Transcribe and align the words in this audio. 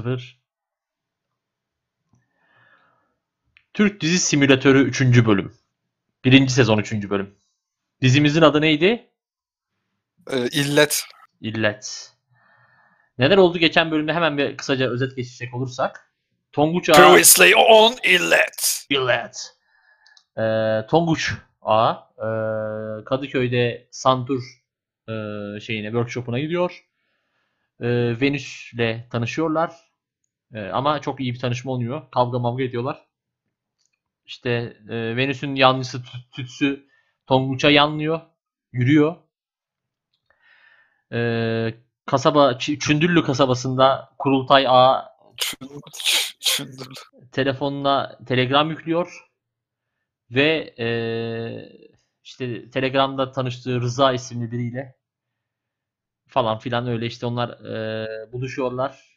0 0.00 0.40
Türk 3.74 4.00
Dizi 4.00 4.18
Simülatörü 4.18 4.82
3. 4.82 5.00
bölüm. 5.26 5.54
1. 6.24 6.48
sezon 6.48 6.78
3. 6.78 6.92
bölüm. 6.92 7.34
Dizimizin 8.02 8.42
adı 8.42 8.60
neydi? 8.60 9.10
Ee, 10.30 10.48
illet. 10.48 11.04
İllet. 11.40 12.12
Neler 13.18 13.36
oldu 13.36 13.58
geçen 13.58 13.90
bölümde 13.90 14.12
hemen 14.12 14.38
bir 14.38 14.56
kısaca 14.56 14.90
özet 14.90 15.16
geçecek 15.16 15.54
olursak. 15.54 16.12
Tonguç 16.52 16.90
Ağa... 16.90 16.92
Previously 16.92 17.54
on 17.56 17.96
illet. 18.04 18.86
İllet. 18.90 19.54
Ee, 20.38 20.86
Tonguç 20.90 21.32
Ağa 21.62 22.10
e, 22.18 22.28
Kadıköy'de 23.04 23.88
Santur 23.90 24.42
e, 25.08 25.12
şeyine 25.60 25.86
workshop'una 25.86 26.38
gidiyor. 26.38 26.84
E, 27.80 28.20
Venüs'le 28.20 29.10
tanışıyorlar. 29.10 29.89
E, 30.54 30.60
ama 30.68 31.00
çok 31.00 31.20
iyi 31.20 31.34
bir 31.34 31.38
tanışma 31.38 31.72
olmuyor. 31.72 32.10
Kavga 32.10 32.38
mavga 32.38 32.62
ediyorlar. 32.64 33.06
İşte 34.24 34.76
e, 34.88 35.16
Venüs'ün 35.16 35.54
yanlısı 35.54 35.98
tü- 35.98 36.30
tütsü 36.32 36.86
Tonguç'a 37.26 37.70
yanlıyor. 37.70 38.20
Yürüyor. 38.72 39.16
E, 41.12 41.74
kasaba 42.06 42.58
Çündüllü 42.58 43.22
kasabasında 43.24 44.08
Kurultay 44.18 44.64
Ağa 44.68 45.10
Çün- 45.36 45.80
ç- 45.92 46.36
Çündür. 46.40 46.88
telefonuna 47.32 48.18
telegram 48.26 48.70
yüklüyor 48.70 49.30
ve 50.30 50.74
eee, 50.78 51.90
işte 52.24 52.70
Telegram'da 52.70 53.32
tanıştığı 53.32 53.80
Rıza 53.80 54.12
isimli 54.12 54.50
biriyle 54.52 54.96
falan 56.28 56.58
filan 56.58 56.86
öyle 56.86 57.06
işte 57.06 57.26
onlar 57.26 57.48
eee, 57.64 58.32
buluşuyorlar 58.32 59.09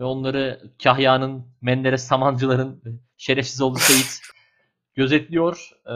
ve 0.00 0.04
onları 0.04 0.70
Kahya'nın, 0.82 1.46
Menderes 1.60 2.04
Samancıların 2.04 2.82
şerefsiz 3.16 3.60
olduğu 3.60 3.78
Seyit 3.78 4.20
gözetliyor 4.94 5.70
Eee, 5.86 5.92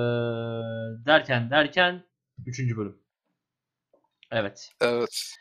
derken 1.06 1.50
derken 1.50 2.04
3. 2.46 2.76
bölüm. 2.76 2.98
Evet. 4.30 4.70
Evet. 4.80 5.34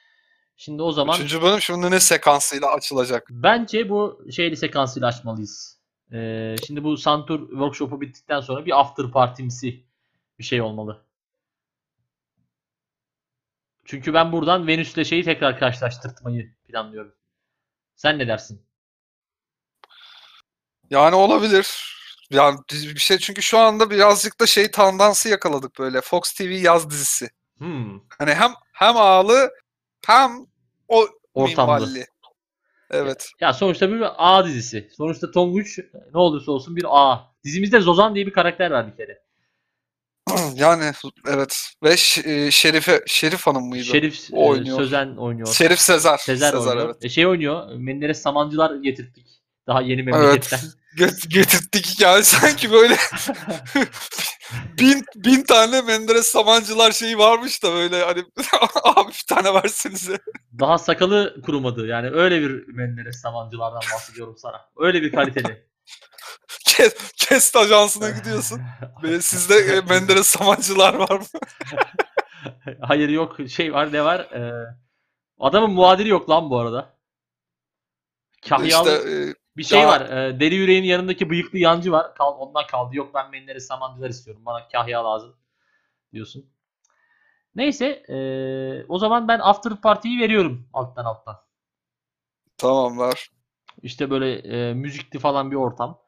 Şimdi 0.56 0.82
o 0.82 0.92
zaman 0.92 1.16
Üçüncü 1.16 1.42
bölüm 1.42 1.62
şimdi 1.62 1.92
ne 1.92 2.00
sekansıyla 2.00 2.74
açılacak? 2.74 3.28
Bence 3.30 3.90
bu 3.90 4.26
şeyli 4.32 4.58
sekansıyla 4.58 5.08
açmalıyız. 5.08 5.82
Ee, 6.14 6.56
şimdi 6.68 6.84
bu 6.84 6.98
Santur 6.98 7.50
workshop'u 7.50 8.02
bittikten 8.02 8.40
sonra 8.42 8.66
bir 8.66 8.80
after 8.80 9.12
partimsi 9.12 9.84
bir 10.40 10.44
şey 10.44 10.62
olmalı. 10.62 11.06
Çünkü 13.86 14.14
ben 14.14 14.32
buradan 14.32 14.68
Venüs'le 14.68 15.04
şeyi 15.04 15.24
tekrar 15.24 15.60
karşılaştırmayı 15.60 16.56
planlıyorum. 16.68 17.14
Sen 18.02 18.20
ne 18.20 18.28
dersin? 18.28 18.62
Yani 20.90 21.16
olabilir. 21.16 21.96
Yani 22.32 22.60
bir 22.72 23.00
şey 23.00 23.18
çünkü 23.18 23.42
şu 23.42 23.58
anda 23.60 23.90
birazcık 23.90 24.40
da 24.40 24.46
şey 24.46 24.72
tandansı 24.72 25.30
yakaladık 25.30 25.80
böyle. 25.80 26.02
Fox 26.02 26.34
TV 26.34 26.42
yaz 26.44 26.90
dizisi. 26.90 27.30
Hmm, 27.58 28.00
Hani 28.20 28.34
hem 28.34 28.52
hem 28.74 28.98
ağlı 28.98 29.52
hem 30.06 30.32
o 30.88 31.08
Ortamlı. 31.34 31.74
minvalli. 31.80 32.06
Evet. 32.92 33.32
Ya 33.40 33.54
sonuçta 33.54 33.92
bir 33.92 34.04
A 34.18 34.46
dizisi. 34.46 34.90
Sonuçta 34.98 35.32
Tonguç 35.32 35.80
ne 36.14 36.20
olursa 36.20 36.52
olsun 36.52 36.76
bir 36.76 36.86
A. 36.90 37.32
Dizimizde 37.44 37.80
Zozan 37.80 38.16
diye 38.16 38.26
bir 38.28 38.34
karakter 38.34 38.72
var 38.72 38.92
bir 38.92 38.98
kere. 38.98 39.22
yani 40.56 40.92
evet. 41.28 41.74
Ve 41.84 41.92
e, 42.26 42.52
Şerife 42.52 43.04
Şerif 43.08 43.48
Hanım 43.48 43.68
mıydı? 43.68 43.84
Şerif 43.84 44.28
O 44.32 44.36
e, 44.36 44.50
oynuyor. 44.50 44.78
Sözen 44.78 45.16
oynuyor. 45.16 45.48
Şerif 45.48 45.80
Sezer. 45.80 46.18
Sezer, 46.18 46.54
oynuyor. 46.54 46.86
evet. 46.86 47.06
E, 47.06 47.10
şey 47.10 47.28
oynuyor. 47.28 47.76
Menderes 47.76 48.22
Samancılar 48.22 48.76
getirttik. 48.76 49.28
Daha 49.68 49.82
yeni 49.82 50.04
memleketten. 50.04 50.60
Get- 50.98 51.30
getirttik 51.30 52.02
yani 52.02 52.24
sanki 52.24 52.72
böyle 52.72 52.98
bin, 54.80 55.06
bin 55.16 55.44
tane 55.44 55.82
Menderes 55.82 56.28
Samancılar 56.28 56.92
şeyi 56.92 57.18
varmış 57.18 57.64
da 57.64 57.74
böyle 57.74 58.04
hani 58.04 58.20
abi 58.84 59.10
bir 59.10 59.36
tane 59.36 59.54
versenize. 59.54 60.20
Daha 60.60 60.78
sakalı 60.78 61.42
kurumadı. 61.46 61.88
Yani 61.88 62.10
öyle 62.10 62.42
bir 62.42 62.68
Menderes 62.68 63.22
Samancılardan 63.22 63.82
bahsediyorum 63.94 64.36
sana. 64.38 64.62
Öyle 64.78 65.02
bir 65.02 65.12
kaliteli. 65.12 65.71
Kes, 66.66 67.12
Kest 67.18 67.56
ajansına 67.56 68.10
gidiyorsun. 68.10 68.62
Sizde 69.22 69.56
e, 69.56 69.82
Menderes 69.82 70.28
Samancılar 70.28 70.94
var 70.94 71.12
mı? 71.20 71.26
Hayır 72.82 73.10
yok. 73.10 73.38
Şey 73.50 73.74
var 73.74 73.94
ne 73.94 74.04
var? 74.06 74.20
Ee, 74.20 74.76
adamın 75.40 75.72
muadili 75.72 76.10
yok 76.10 76.30
lan 76.30 76.50
bu 76.50 76.60
arada. 76.60 76.98
Kahyalı 78.50 78.90
İşte 78.98 79.12
e, 79.12 79.36
bir 79.58 79.64
şey 79.64 79.80
ya- 79.80 79.88
var. 79.88 80.02
Ee, 80.02 80.40
deri 80.40 80.56
yüreğin 80.56 80.84
yanındaki 80.84 81.30
bıyıklı 81.30 81.58
yancı 81.58 81.92
var. 81.92 82.16
Kal, 82.16 82.36
ondan 82.40 82.68
kaldı. 82.68 82.96
Yok 82.96 83.14
ben 83.14 83.30
Menderes 83.30 83.68
Samancılar 83.68 84.10
istiyorum. 84.10 84.46
Bana 84.46 84.68
kahya 84.68 85.06
lazım 85.06 85.36
diyorsun. 86.14 86.50
Neyse. 87.56 87.86
ee, 87.86 88.86
o 88.88 88.98
zaman 89.00 89.28
ben 89.28 89.40
After 89.40 89.76
Party'yi 89.76 90.20
veriyorum 90.20 90.70
alttan 90.74 91.06
alttan. 91.06 91.38
tamam 92.58 93.00
ver. 93.00 93.30
İşte 93.84 94.10
böyle 94.10 94.36
e, 94.36 94.74
müzikli 94.74 95.20
falan 95.20 95.52
bir 95.52 95.56
ortam. 95.56 96.00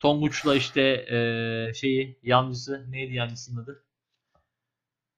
Tonguç'la 0.00 0.54
işte 0.54 0.80
e, 1.10 1.74
şeyi 1.74 2.18
yancısı 2.22 2.86
neydi 2.90 3.14
yancısının 3.14 3.62
adı? 3.62 3.84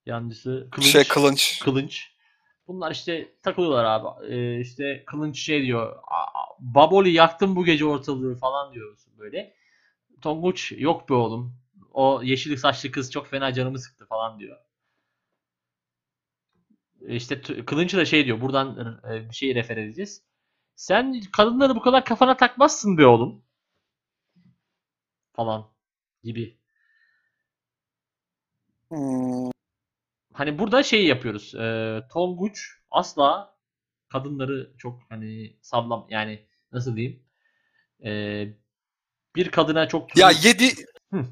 Yancısı 0.05 0.67
Kılınç. 0.71 0.91
Şey 0.91 1.03
kılınç. 1.07 1.59
Kılınç. 1.63 2.11
Bunlar 2.67 2.91
işte 2.91 3.33
takılıyorlar 3.43 3.85
abi. 3.85 4.33
E, 4.35 4.59
işte 4.59 5.03
Kılınç 5.07 5.39
şey 5.39 5.63
diyor. 5.63 5.95
"Aa, 6.07 6.39
Baboli 6.59 7.11
yaktın 7.11 7.55
bu 7.55 7.65
gece 7.65 7.85
ortalığı 7.85 8.35
falan 8.35 8.73
diyorsun 8.73 9.13
böyle. 9.19 9.53
Tonguç 10.21 10.71
yok 10.77 11.09
be 11.09 11.13
oğlum. 11.13 11.55
O 11.93 12.21
yeşil 12.23 12.57
saçlı 12.57 12.91
kız 12.91 13.11
çok 13.11 13.27
fena 13.27 13.53
canımı 13.53 13.79
sıktı 13.79 14.05
falan 14.05 14.39
diyor. 14.39 14.57
E, 17.07 17.15
İşte 17.15 17.41
Kılınç 17.41 17.93
da 17.93 18.05
şey 18.05 18.25
diyor. 18.25 18.41
Buradan 18.41 18.99
e, 19.11 19.29
bir 19.29 19.35
şey 19.35 19.55
refer 19.55 19.77
edeceğiz. 19.77 20.23
Sen 20.79 21.21
kadınları 21.31 21.75
bu 21.75 21.81
kadar 21.81 22.05
kafana 22.05 22.37
takmazsın 22.37 22.97
be 22.97 23.05
oğlum. 23.05 23.43
Falan 25.33 25.71
gibi. 26.23 26.57
Hmm, 28.89 29.49
Hani 30.33 30.59
burada 30.59 30.83
şey 30.83 31.05
yapıyoruz. 31.05 31.55
E, 31.55 31.99
Tonguç 32.11 32.71
asla 32.91 33.55
kadınları 34.09 34.71
çok 34.77 34.99
hani 35.09 35.57
sallam 35.61 36.07
yani 36.09 36.45
nasıl 36.71 36.95
diyeyim? 36.95 37.23
E, 38.05 38.11
bir 39.35 39.51
kadına 39.51 39.87
çok 39.87 40.17
Ya 40.17 40.31
yedi 40.43 40.85
Hı. 41.13 41.25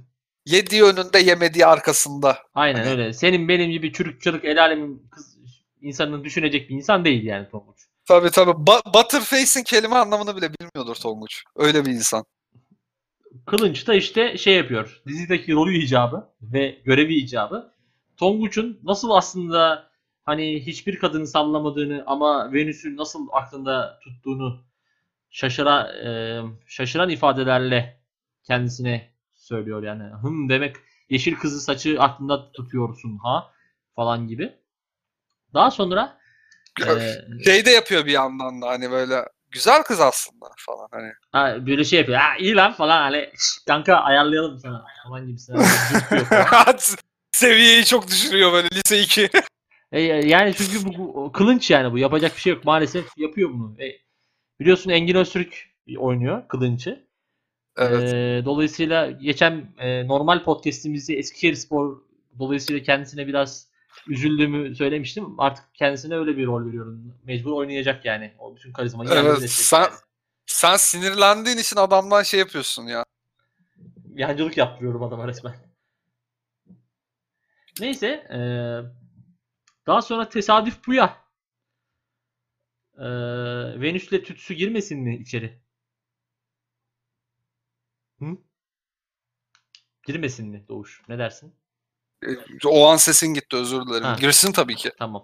yediği 0.46 0.84
önünde 0.84 1.20
yemediği 1.20 1.66
arkasında. 1.66 2.38
Aynen 2.54 2.80
Hani- 2.80 2.90
öyle. 2.90 3.14
Senin 3.14 3.48
benim 3.48 3.72
gibi 3.72 3.94
çürük 3.94 4.22
çürük 4.22 4.46
el 4.46 4.62
alemin 4.64 5.08
kız 5.12 5.38
insanını 5.82 6.24
düşünecek 6.24 6.70
bir 6.70 6.76
insan 6.76 7.06
değil 7.06 7.24
yani 7.24 7.50
Tonguç. 7.50 7.87
Tabii 8.08 8.32
tabii. 8.32 8.52
Ba- 8.52 8.94
Butterface'in 8.94 9.64
kelime 9.64 9.96
anlamını 9.96 10.36
bile 10.36 10.50
bilmiyordur 10.54 10.96
Tonguç. 10.96 11.44
Öyle 11.56 11.86
bir 11.86 11.92
insan. 11.92 12.24
Kılınç 13.46 13.88
da 13.88 13.94
işte 13.94 14.38
şey 14.38 14.56
yapıyor. 14.56 15.02
Dizideki 15.08 15.54
rolü 15.54 15.78
icabı 15.78 16.30
ve 16.42 16.82
görevi 16.86 17.14
icabı. 17.16 17.74
Tonguç'un 18.18 18.80
nasıl 18.84 19.10
aslında 19.10 19.90
hani 20.24 20.66
hiçbir 20.66 21.00
kadını 21.00 21.28
sallamadığını 21.28 22.04
ama 22.08 22.54
Venüs'ü 22.54 22.98
nasıl 22.98 23.28
aklında 23.32 24.00
tuttuğunu 24.04 24.64
şaşıra, 25.30 25.92
e, 25.94 26.42
şaşıran 26.68 27.10
ifadelerle 27.10 28.02
kendisine 28.44 29.12
söylüyor 29.36 29.84
yani. 29.84 30.04
Hım 30.04 30.50
demek 30.50 30.76
yeşil 31.10 31.36
kızı 31.36 31.62
saçı 31.62 32.02
aklında 32.02 32.52
tutuyorsun 32.52 33.18
ha 33.18 33.52
falan 33.96 34.28
gibi. 34.28 34.54
Daha 35.54 35.72
sonra 35.72 36.18
e, 36.82 37.44
Şey 37.44 37.66
de 37.66 37.70
yapıyor 37.70 38.06
bir 38.06 38.12
yandan 38.12 38.62
da 38.62 38.68
hani 38.68 38.92
böyle 38.92 39.26
güzel 39.52 39.84
kız 39.84 40.00
aslında 40.02 40.46
falan 40.58 40.88
hani. 40.92 41.12
ha, 41.32 41.66
böyle 41.68 41.84
şey 41.84 42.00
yapıyor. 42.00 42.18
Ha 42.20 42.38
iyi 42.40 42.56
lan 42.56 42.74
falan 42.74 42.98
hani 43.02 43.30
"Şş, 43.38 43.58
kanka 43.68 43.96
ayarlayalım 43.96 44.60
sana 44.60 44.86
falan 45.04 45.28
gibisinden. 45.28 45.66
Seviyeyi 47.32 47.86
çok 47.86 48.08
düşürüyor 48.08 48.54
böyle 48.54 48.68
lise 48.72 49.00
2. 49.00 49.30
E, 49.92 50.02
yani 50.02 50.54
çünkü 50.54 50.86
bu, 50.86 50.98
bu 51.16 51.32
kılınç 51.32 51.72
yani 51.72 51.92
bu. 51.92 51.98
Yapacak 51.98 52.36
bir 52.36 52.42
şey 52.42 52.54
yok. 52.54 52.66
Maalesef 52.66 53.06
yapıyor 53.18 53.50
bunu. 53.50 53.76
E, 53.84 53.86
biliyorsun 54.60 54.90
Engin 54.90 55.16
Öztürk 55.16 55.66
oynuyor 55.98 56.48
kılınçı. 56.48 57.06
evet. 57.78 58.14
E, 58.14 58.46
dolayısıyla 58.46 59.12
geçen 59.12 59.66
e, 59.80 60.08
normal 60.08 60.44
podcast'imizde 60.44 61.16
Eskişehirspor 61.16 62.02
dolayısıyla 62.40 62.84
kendisine 62.84 63.28
biraz 63.28 63.68
üzüldüğümü 64.10 64.76
söylemiştim. 64.76 65.40
Artık 65.40 65.66
kendisine 65.74 66.16
öyle 66.16 66.38
bir 66.38 66.46
rol 66.46 66.66
veriyorum. 66.66 67.14
Mecbur 67.24 67.52
oynayacak 67.52 68.06
yani. 68.06 68.34
O 68.40 68.56
bütün 68.56 68.74
karizmayı 68.74 69.10
Evet, 69.14 69.52
sen- 69.52 69.82
yani. 69.82 69.94
Sen 70.46 70.76
sinirlendiğin 70.78 71.58
için 71.58 71.78
adamdan 71.78 72.24
şey 72.24 72.40
yapıyorsun 72.40 72.84
ya. 72.84 73.04
Yancılık 74.16 74.58
yaptırıyorum 74.58 75.04
adama 75.04 75.28
resmen. 75.28 75.56
Neyse. 77.80 78.08
e, 78.08 78.40
daha 79.88 80.02
sonra 80.02 80.30
tesadüf 80.30 80.88
bu 80.88 80.94
ya. 80.94 81.28
Ee, 82.98 83.04
Venüs'le 83.82 84.24
tütsü 84.24 84.54
girmesin 84.54 85.00
mi 85.00 85.18
içeri? 85.18 85.62
Hı? 88.20 88.38
Girmesin 90.08 90.48
mi 90.48 90.66
Doğuş? 90.70 91.02
Ne 91.10 91.20
dersin? 91.20 91.56
E, 92.24 92.28
O 92.68 92.88
an 92.88 92.98
sesin 92.98 93.34
gitti 93.34 93.56
özür 93.56 93.86
dilerim. 93.88 94.04
Ha. 94.04 94.16
Girsin 94.20 94.52
tabii 94.52 94.76
ki. 94.76 94.92
Tamam. 95.00 95.24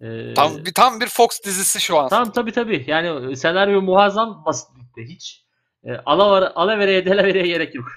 Ee, 0.00 0.34
Tam 0.34 0.64
bir 0.64 0.74
tam 0.74 1.00
bir 1.00 1.06
Fox 1.06 1.28
dizisi 1.44 1.80
şu 1.80 1.98
an. 1.98 2.08
Tamam 2.08 2.32
tabii 2.32 2.52
tabii. 2.52 2.84
Yani 2.86 3.32
e, 3.32 3.36
senaryo 3.36 3.82
muazzam 3.82 4.42
basitlikte. 4.46 5.02
Hiç 5.04 5.44
e, 5.84 5.92
Alaver, 6.06 6.52
Alavere'ye 6.54 7.06
Delavere'ye 7.06 7.46
gerek 7.46 7.74
yok. 7.74 7.88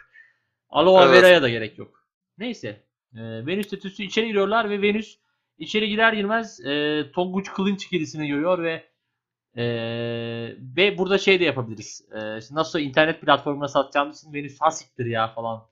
Aloe 0.69 1.05
Evet. 1.05 1.41
Da 1.41 1.49
gerek 1.49 1.77
yok. 1.77 2.07
Neyse. 2.37 2.67
E, 3.15 3.21
Venüs 3.45 3.67
statüsü 3.67 4.03
içeri 4.03 4.27
giriyorlar 4.27 4.69
ve 4.69 4.81
Venüs 4.81 5.17
içeri 5.57 5.89
girer 5.89 6.13
girmez 6.13 6.59
e, 6.65 7.03
Tonguç 7.15 7.51
Kılınç 7.53 7.85
ikilisini 7.85 8.27
görüyor 8.27 8.63
ve 8.63 8.89
e, 9.57 9.63
ve 10.77 10.97
burada 10.97 11.17
şey 11.17 11.39
de 11.39 11.43
yapabiliriz. 11.43 12.01
E, 12.11 12.37
işte 12.37 12.55
nasıl 12.55 12.79
internet 12.79 13.21
platformuna 13.21 13.67
satacağımız 13.67 14.17
için 14.19 14.33
Venüs 14.33 14.61
hasiktir 14.61 15.05
ya 15.05 15.27
falan. 15.27 15.67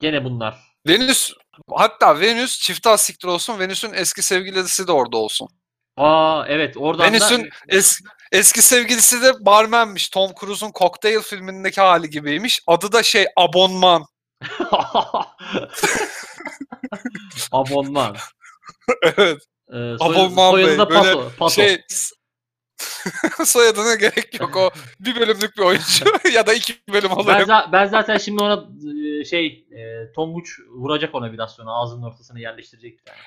Gene 0.00 0.24
bunlar. 0.24 0.73
Venüs 0.88 1.32
hatta 1.70 2.20
Venüs 2.20 2.60
çifte 2.60 2.90
asiktir 2.90 3.28
olsun. 3.28 3.58
Venüs'ün 3.58 3.92
eski 3.92 4.22
sevgilisi 4.22 4.86
de 4.86 4.92
orada 4.92 5.16
olsun. 5.16 5.48
Aa 5.96 6.44
evet 6.48 6.76
oradan 6.76 7.06
Venüs'ün 7.06 7.44
da 7.44 7.48
es- 7.68 8.04
eski 8.32 8.62
sevgilisi 8.62 9.22
de 9.22 9.32
barmenmiş. 9.46 10.08
Tom 10.08 10.32
Cruise'un 10.40 10.72
Cocktail 10.78 11.20
filmindeki 11.20 11.80
hali 11.80 12.10
gibiymiş. 12.10 12.60
Adı 12.66 12.92
da 12.92 13.02
şey 13.02 13.26
Abonman. 13.36 14.06
Abonman. 17.52 18.16
evet. 19.02 19.38
Ee, 19.68 19.72
soy- 19.72 19.96
Abonman 20.00 20.50
soyadı 20.50 20.70
Bey, 20.70 20.78
da 20.78 20.90
böyle. 20.90 21.28
Pato. 21.38 21.50
Şey 21.50 21.82
soyadına 23.44 23.94
gerek 23.94 24.40
yok. 24.40 24.56
O 24.56 24.70
bir 25.00 25.16
bölümlük 25.20 25.56
bir 25.56 25.62
oyuncu 25.62 26.04
ya 26.32 26.46
da 26.46 26.54
iki 26.54 26.74
bölüm 26.92 27.10
ben, 27.10 27.16
oluyor. 27.16 27.40
za- 27.40 27.72
ben 27.72 27.86
zaten 27.86 28.18
şimdi 28.18 28.42
ona 28.42 28.64
e, 29.20 29.24
şey 29.24 29.46
e, 29.70 30.12
Tonguç 30.12 30.60
vuracak 30.70 31.14
ona 31.14 31.32
biraz 31.32 31.54
sonra 31.54 31.70
ağzının 31.70 32.02
ortasına 32.02 32.38
yerleştirecek 32.38 32.98
yani. 33.08 33.18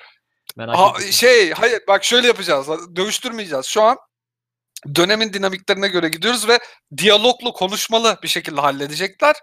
Merak 0.56 0.76
Ha, 0.76 0.92
şey 1.10 1.50
hayır 1.52 1.80
bak 1.88 2.04
şöyle 2.04 2.26
yapacağız. 2.26 2.68
Dövüştürmeyeceğiz. 2.96 3.66
Şu 3.66 3.82
an 3.82 3.98
dönemin 4.94 5.32
dinamiklerine 5.32 5.88
göre 5.88 6.08
gidiyoruz 6.08 6.48
ve 6.48 6.58
diyaloglu 6.96 7.52
konuşmalı 7.52 8.18
bir 8.22 8.28
şekilde 8.28 8.60
halledecekler. 8.60 9.36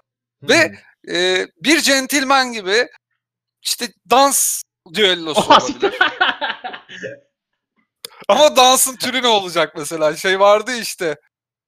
ve- 0.44 0.68
Hmm. 0.70 0.76
Ee, 1.16 1.48
bir 1.64 1.82
centilmen 1.82 2.52
gibi 2.52 2.88
işte 3.62 3.88
dans 4.10 4.62
düellosu 4.94 5.42
olabilir. 5.42 5.94
Ama 8.30 8.56
dansın 8.56 8.96
türü 8.98 9.22
ne 9.22 9.28
olacak 9.28 9.74
mesela? 9.78 10.16
Şey 10.16 10.40
vardı 10.40 10.72
işte 10.82 11.16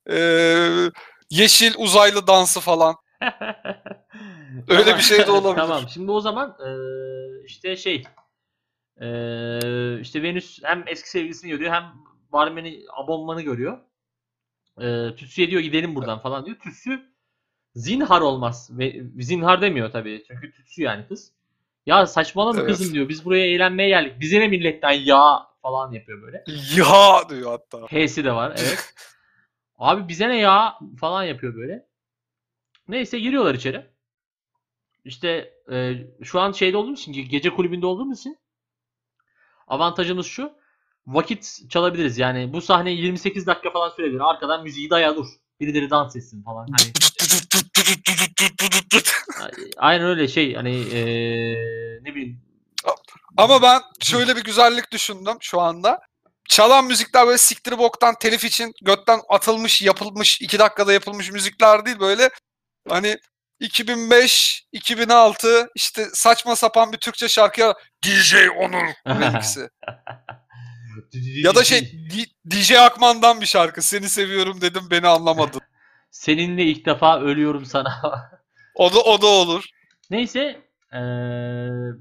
ee, 0.10 0.90
yeşil 1.30 1.74
uzaylı 1.78 2.28
dansı 2.28 2.60
falan. 2.60 2.96
Öyle 4.68 4.84
Tamam. 4.84 4.98
bir 4.98 5.04
şey 5.04 5.28
de 5.28 5.32
olabilir. 5.32 5.62
tamam. 5.62 5.84
Şimdi 5.94 6.12
o 6.12 6.20
zaman 6.20 6.58
e, 6.66 6.70
işte 7.46 7.76
şey 7.76 8.04
e, 9.02 9.08
işte 10.02 10.24
Venüs 10.24 10.60
hem 10.64 10.84
eski 10.88 11.10
sevgilisini 11.10 11.52
görüyor 11.52 11.74
hem 11.74 11.84
barmeni 12.32 12.84
abonmanı 12.94 13.42
görüyor. 13.42 13.78
E, 14.82 15.16
Tütsü'ye 15.16 15.50
diyor 15.50 15.62
gidelim 15.62 15.96
buradan 15.96 16.20
falan 16.20 16.46
diyor. 16.46 16.58
Tütsü 16.58 17.02
zinhar 17.76 18.22
olmaz. 18.22 18.70
Ve 18.72 19.02
zinhar 19.20 19.62
demiyor 19.62 19.92
tabii. 19.92 20.24
Çünkü 20.28 20.52
Tütsü 20.52 20.82
yani 20.82 21.08
kız. 21.08 21.32
Ya 21.86 22.06
saçmalama 22.06 22.60
Evet. 22.60 22.70
kızım 22.70 22.94
diyor. 22.94 23.10
Biz 23.10 23.26
buraya 23.26 23.46
eğlenmeye 23.46 23.90
geldik. 23.90 24.14
Bize 24.20 24.40
ne 24.40 24.48
milletten 24.48 24.92
ya 24.92 25.48
falan 25.68 25.92
yapıyor 25.92 26.22
böyle. 26.22 26.44
Ya 26.78 27.30
diyor 27.30 27.52
hatta. 27.52 27.88
H'si 27.88 28.24
de 28.24 28.32
var 28.32 28.54
evet. 28.58 28.94
Abi 29.78 30.08
bize 30.08 30.30
ne 30.30 30.38
ya 30.38 30.80
falan 31.00 31.24
yapıyor 31.24 31.56
böyle. 31.56 31.88
Neyse 32.88 33.20
giriyorlar 33.20 33.56
içeri. 33.56 33.86
İşte 35.06 35.54
e, 35.72 35.94
şu 36.24 36.40
an 36.40 36.52
şeyde 36.52 36.78
olduğumuz 36.78 37.00
için 37.00 37.14
ge- 37.14 37.28
gece 37.28 37.50
kulübünde 37.50 37.86
olduğumuz 37.86 38.20
için 38.20 38.38
avantajımız 39.68 40.26
şu. 40.26 40.52
Vakit 41.08 41.60
çalabiliriz. 41.70 42.18
Yani 42.18 42.54
bu 42.54 42.62
sahne 42.62 42.92
28 42.92 43.48
dakika 43.48 43.72
falan 43.72 43.90
sürebilir. 43.90 44.30
Arkadan 44.30 44.64
müziği 44.64 44.90
daya 44.90 45.16
dur. 45.16 45.28
Birileri 45.60 45.90
dans 45.90 46.16
etsin 46.16 46.44
falan. 46.44 46.68
Hani 46.68 46.92
aynen 49.78 50.06
öyle 50.06 50.28
şey 50.28 50.54
hani 50.54 50.76
e, 50.94 51.02
ne 52.04 52.16
bileyim 52.16 52.42
Ama 53.38 53.62
ben 53.62 53.82
şöyle 54.02 54.36
bir 54.36 54.44
güzellik 54.44 54.92
düşündüm 54.92 55.38
şu 55.42 55.62
anda. 55.62 56.00
Çalan 56.50 56.86
müzikler 56.86 57.28
böyle 57.28 57.38
siktiri 57.38 57.78
boktan 57.78 58.16
telif 58.20 58.44
için 58.44 58.74
götten 58.84 59.20
atılmış, 59.30 59.82
yapılmış, 59.82 60.42
iki 60.42 60.60
dakikada 60.60 60.94
yapılmış 60.94 61.32
müzikler 61.32 61.86
değil 61.86 62.00
böyle 62.00 62.30
hani 62.90 63.18
2005, 63.60 64.64
2006 64.72 65.70
işte 65.76 66.08
saçma 66.14 66.56
sapan 66.56 66.92
bir 66.92 66.98
Türkçe 66.98 67.28
şarkıya 67.28 67.74
DJ 68.06 68.34
Onur 68.60 68.88
remix'i. 69.08 69.70
ya 71.44 71.56
da 71.56 71.64
şey 71.64 72.10
DJ 72.50 72.72
Akman'dan 72.72 73.42
bir 73.42 73.46
şarkı. 73.46 73.82
Seni 73.82 74.10
seviyorum 74.10 74.62
dedim 74.62 74.84
beni 74.92 75.08
anlamadın. 75.08 75.62
seninle 76.12 76.64
ilk 76.64 76.86
defa 76.86 77.20
ölüyorum 77.20 77.66
sana. 77.66 78.02
O 78.76 78.94
da 78.94 79.00
o 79.00 79.22
da 79.22 79.28
olur. 79.28 79.66
Neyse 80.10 80.67
eee, 80.94 81.00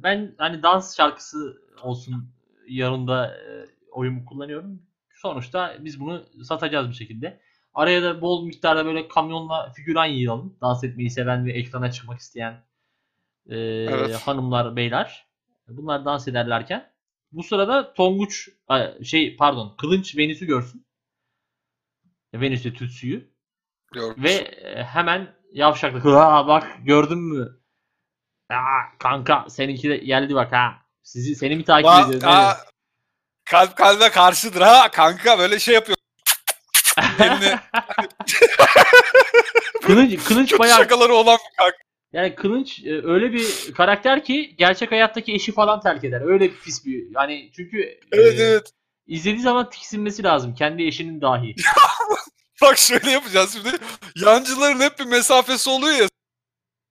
ben 0.02 0.34
hani 0.38 0.62
dans 0.62 0.96
şarkısı 0.96 1.62
olsun 1.82 2.28
yanında 2.68 3.36
eee, 3.38 3.66
oyumu 3.92 4.24
kullanıyorum. 4.24 4.82
Sonuçta 5.14 5.76
biz 5.80 6.00
bunu 6.00 6.24
satacağız 6.44 6.88
bir 6.88 6.94
şekilde. 6.94 7.40
Araya 7.74 8.02
da 8.02 8.20
bol 8.20 8.46
miktarda 8.46 8.84
böyle 8.86 9.08
kamyonla 9.08 9.72
figüran 9.72 10.06
yığalım. 10.06 10.56
Dans 10.60 10.84
etmeyi 10.84 11.10
seven 11.10 11.46
ve 11.46 11.52
ekrana 11.52 11.90
çıkmak 11.92 12.18
isteyen 12.20 12.52
eee, 13.46 13.56
Evet. 13.84 14.14
hanımlar, 14.14 14.76
beyler. 14.76 15.26
Bunlar 15.68 16.04
dans 16.04 16.28
ederlerken. 16.28 16.92
Bu 17.32 17.42
sırada 17.42 17.94
Tonguç 17.94 18.48
şey 19.04 19.36
pardon 19.36 19.74
Kılınç 19.78 20.16
Venüs'ü 20.16 20.46
görsün. 20.46 20.86
Venüs'le 22.34 22.74
Tütsü'yü. 22.74 23.30
Diyorum. 23.94 24.22
Ve 24.22 24.32
e, 24.32 24.84
hemen 24.84 25.34
yavşaklık. 25.52 26.04
Ha 26.04 26.44
bak 26.48 26.78
gördün 26.84 27.18
mü? 27.18 27.60
Aa, 28.50 28.98
kanka 28.98 29.44
seninki 29.50 29.88
de 29.90 29.96
geldi 29.96 30.34
bak 30.34 30.52
ha. 30.52 30.74
Sizi 31.02 31.34
seni 31.36 31.56
mi 31.56 31.64
takip 31.64 31.86
Ba- 31.90 32.08
ediyor? 32.08 32.22
Aa, 32.24 32.56
kalp 33.44 33.76
kalbe 33.76 34.08
karşıdır 34.10 34.60
ha 34.60 34.90
kanka 34.90 35.38
böyle 35.38 35.58
şey 35.58 35.74
yapıyor. 35.74 35.96
elini- 37.18 37.58
Kılınç, 39.82 40.24
Kılınç 40.24 40.50
Kötü 40.50 40.58
bayağı 40.58 40.78
şakaları 40.78 41.14
olan 41.14 41.38
bir 41.50 41.56
kanka. 41.56 41.76
yani 42.12 42.34
Kılınç 42.34 42.80
e, 42.84 42.90
öyle 43.06 43.32
bir 43.32 43.74
karakter 43.74 44.24
ki 44.24 44.54
gerçek 44.58 44.92
hayattaki 44.92 45.32
eşi 45.34 45.52
falan 45.52 45.80
terk 45.80 46.04
eder. 46.04 46.20
Öyle 46.20 46.44
bir 46.50 46.56
pis 46.60 46.84
bir 46.86 47.04
yani 47.14 47.50
çünkü 47.56 47.80
e, 47.82 47.98
Evet 48.12 48.40
evet. 48.40 48.72
izlediği 49.06 49.42
zaman 49.42 49.70
tiksinmesi 49.70 50.22
lazım. 50.22 50.54
Kendi 50.54 50.82
eşinin 50.86 51.20
dahi. 51.20 51.54
Bak 52.62 52.78
şöyle 52.78 53.10
yapacağız 53.10 53.52
şimdi. 53.52 53.76
Yancıların 54.16 54.80
hep 54.80 54.98
bir 54.98 55.04
mesafesi 55.06 55.70
oluyor 55.70 55.96
ya. 55.98 56.08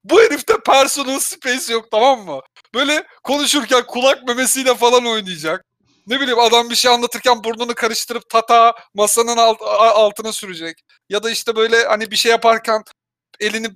Bu 0.06 0.22
herifte 0.22 0.54
personal 0.66 1.20
space 1.20 1.74
yok 1.74 1.92
tamam 1.92 2.26
mı? 2.26 2.40
Böyle 2.76 3.04
konuşurken 3.24 3.86
kulak 3.88 4.28
memesiyle 4.28 4.76
falan 4.76 5.06
oynayacak. 5.06 5.66
Ne 6.08 6.20
bileyim 6.20 6.40
adam 6.40 6.70
bir 6.70 6.76
şey 6.76 6.92
anlatırken 6.92 7.44
burnunu 7.44 7.76
karıştırıp 7.76 8.30
tata 8.30 8.74
masanın 8.94 9.38
alt- 9.38 9.62
altına 9.78 10.32
sürecek. 10.32 10.78
Ya 11.10 11.24
da 11.24 11.32
işte 11.32 11.56
böyle 11.56 11.86
hani 11.86 12.12
bir 12.12 12.16
şey 12.16 12.32
yaparken 12.32 12.84
elini 13.40 13.68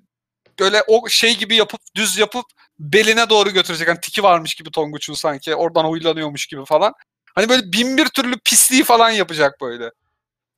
böyle 0.59 0.83
o 0.87 1.09
şey 1.09 1.37
gibi 1.37 1.55
yapıp 1.55 1.81
düz 1.95 2.17
yapıp 2.17 2.45
beline 2.79 3.29
doğru 3.29 3.49
götürecek. 3.49 3.87
Hani 3.87 3.99
tiki 4.01 4.23
varmış 4.23 4.55
gibi 4.55 4.71
Tonguç'un 4.71 5.13
sanki. 5.13 5.55
Oradan 5.55 5.85
huylanıyormuş 5.85 6.47
gibi 6.47 6.65
falan. 6.65 6.93
Hani 7.35 7.49
böyle 7.49 7.71
bin 7.73 7.97
bir 7.97 8.05
türlü 8.05 8.39
pisliği 8.45 8.83
falan 8.83 9.09
yapacak 9.09 9.61
böyle. 9.61 9.91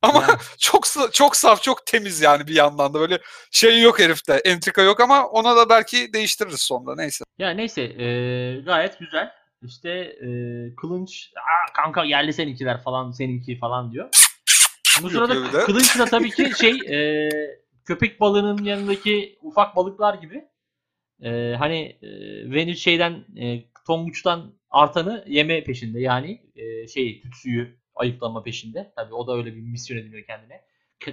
Ama 0.02 0.22
Yani- 0.22 0.40
çok 0.60 0.84
çok 1.14 1.36
saf, 1.36 1.64
çok 1.64 1.86
temiz 1.86 2.22
yani 2.22 2.48
bir 2.48 2.56
yandan 2.56 2.94
da 2.94 3.00
böyle 3.00 3.20
şey 3.52 3.82
yok 3.82 4.00
herifte, 4.00 4.34
entrika 4.34 4.82
yok 4.82 5.00
ama 5.00 5.28
ona 5.28 5.56
da 5.56 5.70
belki 5.70 6.14
değiştiririz 6.14 6.62
sonra 6.62 6.96
neyse. 6.96 7.24
Ya 7.40 7.50
neyse 7.50 7.82
e, 7.82 8.06
gayet 8.66 9.00
güzel. 9.00 9.32
İşte 9.66 9.90
e, 9.90 10.28
Kılınç 10.76 11.32
Aa, 11.36 11.74
kanka 11.74 12.06
geldi 12.06 12.34
seninkiler 12.34 12.84
falan 12.84 13.12
seninki 13.12 13.58
falan 13.58 13.92
diyor. 13.92 14.10
Bu 15.02 15.10
sırada. 15.10 15.66
Kılınç 15.66 16.00
da 16.00 16.06
tabii 16.06 16.32
ki 16.32 16.52
şey 16.60 16.72
e, 16.90 17.30
köpek 17.86 18.20
balığının 18.20 18.64
yanındaki 18.64 19.40
ufak 19.42 19.76
balıklar 19.76 20.14
gibi 20.14 20.46
e, 21.24 21.56
hani 21.60 21.80
e, 22.02 22.10
Venüs 22.52 22.80
şeyden 22.80 23.26
e, 23.42 23.64
Tonguç'tan 23.88 24.54
artanı 24.70 25.26
yeme 25.28 25.64
peşinde 25.64 26.00
yani 26.00 26.42
e, 26.56 26.88
şey 26.88 27.22
tütsüyü 27.22 27.81
ayıklama 27.96 28.44
peşinde. 28.44 28.94
Tabii 28.96 29.14
o 29.14 29.28
da 29.28 29.36
öyle 29.36 29.56
bir 29.56 29.62
misyon 29.62 29.98
ediniyor 29.98 30.26
kendine. 30.26 30.62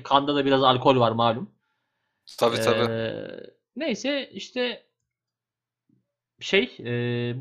Kanda 0.04 0.34
da 0.36 0.44
biraz 0.44 0.62
alkol 0.62 1.00
var 1.00 1.12
malum. 1.12 1.50
Tabii 2.38 2.56
tabii. 2.56 2.92
Ee, 2.92 3.26
neyse 3.76 4.30
işte 4.32 4.86
şey 6.40 6.76
e, 6.80 6.92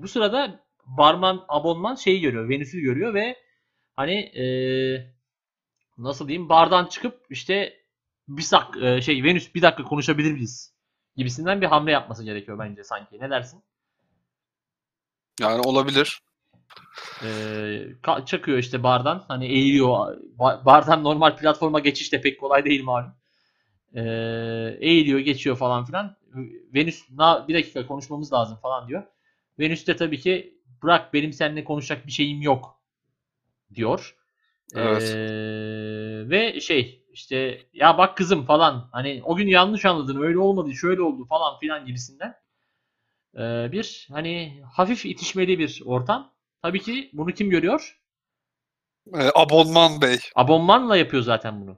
bu 0.02 0.08
sırada 0.08 0.66
barman 0.86 1.46
abonman 1.48 1.96
şeyi 1.96 2.22
görüyor. 2.22 2.50
Venüs'ü 2.50 2.80
görüyor 2.80 3.14
ve 3.14 3.36
hani 3.96 4.14
e, 4.14 4.46
nasıl 5.98 6.28
diyeyim 6.28 6.50
bardan 6.50 6.86
çıkıp 6.86 7.26
işte 7.30 7.74
bir 8.28 8.42
sak 8.42 8.78
e, 8.82 9.02
şey 9.02 9.24
Venüs 9.24 9.56
bir 9.56 9.62
dakika 9.62 9.84
konuşabilir 9.84 10.32
miyiz 10.32 10.78
gibisinden 11.18 11.62
bir 11.62 11.66
hamle 11.66 11.92
yapması 11.92 12.24
gerekiyor 12.24 12.60
bence 12.60 12.84
sanki. 12.84 13.20
Ne 13.20 13.30
dersin? 13.30 13.64
Yani 15.40 15.62
olabilir. 15.62 16.22
Ee, 17.24 17.88
çakıyor 18.26 18.58
işte 18.58 18.84
bardan. 18.84 19.26
Hani 19.28 19.46
eğiliyor. 19.46 20.18
Ba- 20.40 20.66
bardan 20.66 21.04
normal 21.04 21.38
platforma 21.38 21.80
geçiş 21.80 22.14
de 22.14 22.22
pek 22.22 22.40
kolay 22.40 22.66
değil 22.66 22.84
malum. 22.84 23.12
Ee, 23.96 24.02
eğiliyor, 24.80 25.20
geçiyor 25.20 25.56
falan 25.58 25.86
filan. 25.86 26.18
Venüs 26.74 27.10
na 27.12 27.48
bir 27.48 27.54
dakika 27.54 27.88
konuşmamız 27.88 28.34
lazım 28.34 28.58
falan 28.62 28.88
diyor. 28.88 29.04
Venüs 29.60 29.88
de 29.88 29.96
tabii 29.96 30.20
ki 30.20 30.58
bırak 30.84 31.14
benim 31.14 31.34
seninle 31.34 31.64
konuşacak 31.64 32.08
bir 32.08 32.12
şeyim 32.12 32.42
yok 32.42 32.82
diyor. 33.76 34.16
Evet. 34.76 35.04
Ee, 35.04 36.30
ve 36.30 36.60
şey 36.62 37.06
işte 37.14 37.62
ya 37.74 37.98
bak 37.98 38.18
kızım 38.18 38.46
falan 38.46 38.90
hani 38.92 39.22
o 39.26 39.36
gün 39.36 39.48
yanlış 39.48 39.86
anladın 39.86 40.22
öyle 40.22 40.40
olmadı 40.40 40.74
şöyle 40.74 41.02
oldu 41.02 41.26
falan 41.26 41.60
filan 41.60 41.86
gibisinden 41.86 42.36
ee, 43.36 43.70
bir 43.72 44.08
hani 44.12 44.64
hafif 44.74 45.06
itişmeli 45.06 45.60
bir 45.60 45.82
ortam. 45.86 46.34
Tabii 46.68 46.82
ki 46.82 47.10
bunu 47.14 47.32
kim 47.32 47.50
görüyor? 47.50 48.00
Ee, 49.14 49.30
Abonman 49.36 50.02
Bey. 50.02 50.20
Abonmanla 50.36 50.98
yapıyor 50.98 51.24
zaten 51.24 51.62
bunu. 51.62 51.78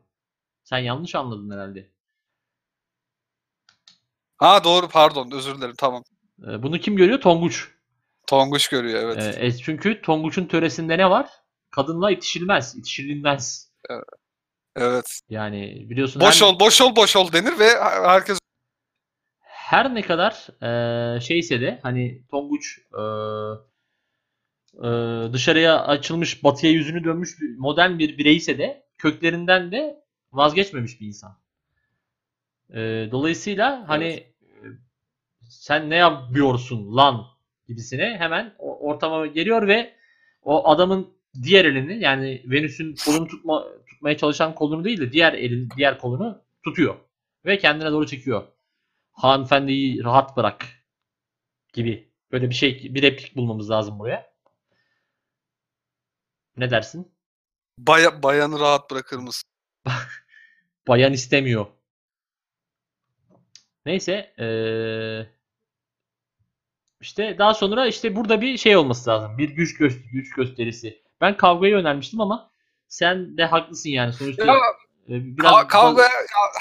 Sen 0.64 0.78
yanlış 0.78 1.16
anladın 1.16 1.52
herhalde. 1.52 1.90
Ha 4.38 4.64
doğru 4.64 4.88
pardon 4.88 5.32
özür 5.32 5.58
dilerim 5.58 5.76
tamam. 5.78 6.04
Ee, 6.42 6.64
bunu 6.64 6.80
kim 6.80 6.96
görüyor? 6.96 7.22
Tonguç. 7.22 7.68
Tonguç 8.28 8.68
görüyor 8.68 9.02
evet. 9.04 9.38
E, 9.38 9.58
çünkü 9.58 10.02
Tonguç'un 10.02 10.46
töresinde 10.46 10.98
ne 10.98 11.10
var? 11.10 11.30
Kadınla 11.72 12.12
itişilmez, 12.12 12.76
itişilmez. 12.76 13.72
Evet. 14.76 15.20
Yani 15.30 15.90
biliyorsun 15.90 16.22
Boş 16.22 16.42
her, 16.42 16.48
ol 16.48 16.60
boş 16.60 16.82
ol 16.82 16.96
boş 16.96 17.16
ol 17.16 17.32
denir 17.32 17.60
ve 17.60 17.70
herkes 17.82 18.40
her 19.40 19.96
ne 19.96 20.02
kadar 20.02 20.64
e, 20.64 21.22
şeyse 21.22 21.62
de 21.62 21.80
hani 21.84 22.22
Tonguç 22.32 22.80
e, 22.94 23.02
e, 23.02 23.69
dışarıya 25.34 25.86
açılmış, 25.86 26.44
batıya 26.44 26.72
yüzünü 26.72 27.04
dönmüş 27.04 27.38
modern 27.58 28.00
bir 28.00 28.18
bireyse 28.18 28.58
de 28.58 28.84
köklerinden 28.98 29.72
de 29.72 30.04
vazgeçmemiş 30.32 31.02
bir 31.02 31.08
insan. 31.08 31.38
E, 32.74 33.08
dolayısıyla 33.12 33.84
hani 33.88 34.06
e, 34.06 34.26
sen 35.50 35.90
ne 35.90 35.96
yapıyorsun 35.96 36.96
lan 36.96 37.26
gibisine 37.68 38.18
hemen 38.20 38.56
ortama 38.60 39.28
geliyor 39.28 39.68
ve 39.68 39.94
o 40.42 40.70
adamın 40.70 41.14
diğer 41.44 41.66
elini 41.66 42.04
yani 42.04 42.44
Venüs'ün 42.46 42.96
kolunu 43.06 43.28
tutma, 43.28 43.68
tutmaya 43.88 44.18
çalışan 44.18 44.56
kolunu 44.56 44.84
değil 44.84 45.02
de 45.02 45.12
diğer 45.12 45.34
elin 45.34 45.70
diğer 45.78 46.00
kolunu 46.00 46.42
tutuyor 46.64 46.96
ve 47.46 47.58
kendine 47.58 47.92
doğru 47.92 48.08
çekiyor. 48.08 48.48
Hanımefendiyi 49.12 50.04
rahat 50.04 50.38
bırak 50.38 50.66
gibi 51.74 52.10
böyle 52.32 52.50
bir 52.50 52.56
şey 52.56 52.92
bir 52.96 53.02
replik 53.02 53.36
bulmamız 53.36 53.70
lazım 53.70 54.00
buraya. 54.00 54.29
Ne 56.58 56.72
dersin? 56.72 57.12
baya, 57.78 58.24
bayanı 58.24 58.60
rahat 58.60 58.92
bırakır 58.92 59.18
mısın? 59.18 59.50
Bayan 60.88 61.14
istemiyor. 61.14 61.66
Neyse 63.86 64.34
eee, 64.38 65.30
işte 67.02 67.36
daha 67.40 67.54
sonra 67.54 67.88
işte 67.88 68.16
burada 68.16 68.42
bir 68.42 68.58
şey 68.58 68.78
olması 68.78 69.10
lazım. 69.10 69.38
Bir 69.38 69.50
güç 69.50 69.78
göster 69.78 70.10
güç 70.12 70.34
gösterisi. 70.36 71.02
Ben 71.22 71.38
kavgayı 71.38 71.76
önermiştim 71.76 72.22
ama 72.22 72.52
sen 72.88 73.38
de 73.38 73.46
haklısın 73.46 73.90
yani 73.90 74.14
sonuçta 74.14 74.46
Ya, 74.46 74.54
e, 75.10 75.38
biraz 75.38 75.52
Ka- 75.52 75.68
kavga 75.68 76.02
ya 76.04 76.10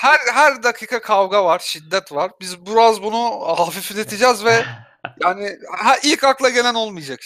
her 0.01 0.19
her 0.35 0.63
dakika 0.63 1.01
kavga 1.03 1.45
var, 1.45 1.59
şiddet 1.59 2.13
var. 2.13 2.31
Biz 2.41 2.67
biraz 2.67 3.03
bunu 3.03 3.41
hafifleteceğiz 3.59 4.45
ve 4.45 4.65
yani 5.25 5.59
ha, 5.79 5.95
ilk 6.05 6.25
akla 6.25 6.49
gelen 6.51 6.75
olmayacak. 6.75 7.21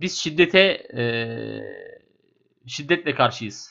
biz 0.00 0.18
şiddete 0.18 0.86
eee, 0.92 1.91
şiddetle 2.66 3.14
karşıyız. 3.14 3.70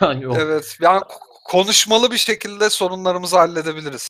Yok. 0.20 0.36
Evet. 0.38 0.78
Yani 0.80 1.02
konuşmalı 1.44 2.10
bir 2.10 2.18
şekilde 2.18 2.70
sorunlarımızı 2.70 3.36
halledebiliriz. 3.38 4.08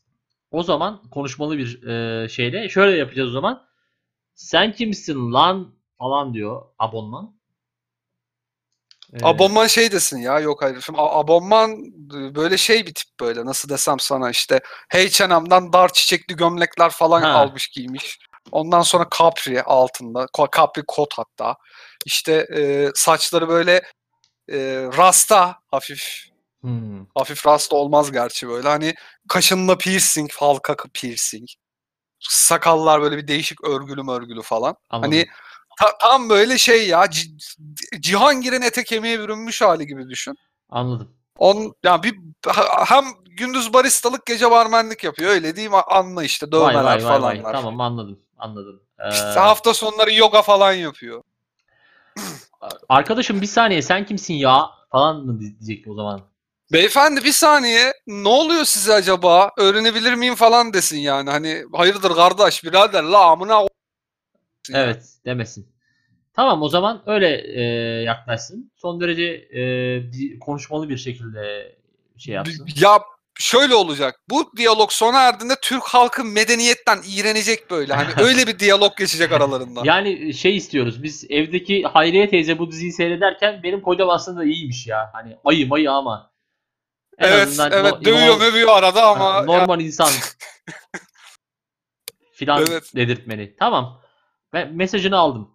O 0.51 0.63
zaman 0.63 1.03
konuşmalı 1.11 1.59
bir 1.59 1.83
e, 1.89 2.29
şeyle 2.29 2.69
şöyle 2.69 2.97
yapacağız 2.97 3.29
o 3.29 3.33
zaman. 3.33 3.67
Sen 4.35 4.73
kimsin 4.73 5.33
lan 5.33 5.75
falan 5.99 6.35
diyor 6.35 6.63
abonman. 6.79 7.41
E, 9.13 9.27
Abonman 9.27 9.67
şey 9.67 9.93
desin 9.93 10.19
ya 10.19 10.41
yok 10.41 10.63
hayır. 10.63 10.81
Şimdi 10.81 10.99
abonman 11.01 11.71
böyle 12.35 12.57
şey 12.57 12.87
bir 12.87 12.95
tip 12.95 13.21
böyle 13.21 13.45
nasıl 13.45 13.69
desem 13.69 13.99
sana 14.01 14.31
işte 14.31 14.61
H&M'den 14.89 15.73
dar 15.73 15.93
çiçekli 15.93 16.37
gömlekler 16.37 16.91
falan 16.91 17.23
Ha. 17.23 17.29
almış 17.29 17.69
giymiş. 17.69 18.19
Ondan 18.53 18.83
sonra 18.83 19.07
capri 19.19 19.63
altında 19.63 20.27
capri 20.57 20.83
kot 20.87 21.15
hatta. 21.15 21.57
İşte 22.07 22.33
e, 22.57 22.91
saçları 22.95 23.49
böyle 23.49 23.83
e, 24.49 24.89
rasta 24.97 25.57
hafif 25.71 26.25
hmm, 26.61 27.07
hafif 27.15 27.47
rasta 27.47 27.77
olmaz 27.77 28.13
gerçi 28.13 28.49
böyle 28.49 28.69
hani 28.69 28.95
kaşınla 29.29 29.79
piercing 29.79 30.33
halka 30.33 30.77
piercing. 30.95 31.49
Sakallar 32.21 33.03
böyle 33.03 33.17
bir 33.17 33.29
değişik 33.29 33.65
örgülü 33.65 34.11
örgülü 34.11 34.43
falan. 34.43 34.77
anladım. 34.91 35.13
Hani 35.13 35.27
ta- 35.79 35.99
tam 35.99 36.29
böyle 36.29 36.59
şey 36.59 36.89
ya 36.89 37.05
Ci- 37.05 37.37
Cihangir'in 38.01 38.63
ete 38.63 38.85
kemiğe 38.85 39.21
bürünmüş 39.21 39.63
hali 39.63 39.87
gibi 39.87 40.09
düşün. 40.09 40.35
Anladım. 40.69 41.09
On 41.39 41.75
yani 41.83 42.03
bir 42.03 42.15
hem 42.87 43.05
gündüz 43.25 43.73
baristalık 43.73 44.27
gece 44.27 44.51
barmenlik 44.51 45.05
yapıyor 45.05 45.31
öyle 45.31 45.69
mi? 45.69 45.77
Anla 45.77 46.25
işte 46.25 46.53
dövmeler 46.53 46.85
vay 46.85 46.85
vay 46.85 47.01
falan 47.01 47.23
vay. 47.23 47.45
var. 47.45 47.53
Tamam 47.53 47.81
anladım. 47.81 48.19
Anladım. 48.41 48.83
Ee, 48.99 49.09
İşte 49.09 49.25
hafta 49.41 49.75
sonları 49.75 50.15
yoga 50.15 50.43
falan 50.43 50.73
yapıyor. 50.73 51.23
arkadaşım 52.89 53.41
bir 53.41 53.47
saniye 53.47 53.83
sen 53.83 54.07
kimsin 54.07 54.35
ya 54.35 54.67
falan 54.93 55.27
mı 55.27 55.41
diyecektim 55.41 55.93
o 55.93 55.95
zaman. 55.95 56.21
Beyefendi 56.73 57.25
bir 57.25 57.33
saniye 57.33 57.93
ne 58.07 58.29
oluyor 58.29 58.65
size 58.65 58.93
acaba? 58.95 59.51
Öğrenebilir 59.59 60.15
miyim 60.15 60.35
falan 60.35 60.73
desin 60.73 60.99
yani. 60.99 61.31
Hani 61.31 61.65
hayırdır 61.73 62.15
kardeş 62.15 62.65
birader 62.65 63.03
la 63.03 63.25
amına. 63.25 63.67
Evet 64.73 65.05
demesin. 65.25 65.69
Tamam 66.35 66.63
o 66.63 66.69
zaman 66.69 67.03
öyle 67.07 67.43
e, 67.55 67.63
yaklaşsın. 68.03 68.73
Son 68.77 69.01
derece 69.01 69.25
e, 69.25 70.39
konuşmalı 70.39 70.89
bir 70.89 70.97
şekilde 70.97 71.77
şey 72.19 72.35
yapsın. 72.35 72.69
Ya 72.77 73.01
şöyle 73.41 73.75
olacak. 73.75 74.21
Bu 74.31 74.53
diyalog 74.57 74.93
sona 74.93 75.23
erdiğinde 75.23 75.55
Türk 75.63 75.83
halkı 75.83 76.25
medeniyetten 76.25 76.99
iğrenecek 77.09 77.71
böyle. 77.71 77.95
Hani 77.95 78.09
öyle 78.27 78.47
bir 78.47 78.59
diyalog 78.59 78.97
geçecek 78.97 79.33
aralarında. 79.33 79.81
Yani 79.85 80.35
şey 80.35 80.57
istiyoruz. 80.57 81.03
Biz 81.03 81.25
evdeki 81.31 81.83
Hayriye 81.83 82.29
teyze 82.29 82.59
bu 82.59 82.71
diziyi 82.71 82.93
seyrederken 82.93 83.63
benim 83.63 83.81
kocam 83.83 84.09
aslında 84.11 84.45
iyiymiş 84.45 84.87
ya. 84.87 85.11
Hani 85.13 85.37
ayı 85.45 85.69
mayı 85.69 85.91
ama. 85.93 86.31
En 87.19 87.33
evet, 87.33 87.49
evet 87.73 87.93
no- 87.93 88.05
dövüyor 88.05 88.27
normal- 88.27 88.39
mövüyor 88.39 88.69
arada 88.69 89.07
ama 89.07 89.25
ya- 89.25 89.43
normal 89.43 89.81
insan 89.81 90.09
filan 92.33 92.65
Evet. 92.69 92.93
dedirtmeli. 92.97 93.57
Tamam. 93.59 94.01
Ben 94.53 94.75
mesajını 94.75 95.19
aldım. 95.19 95.51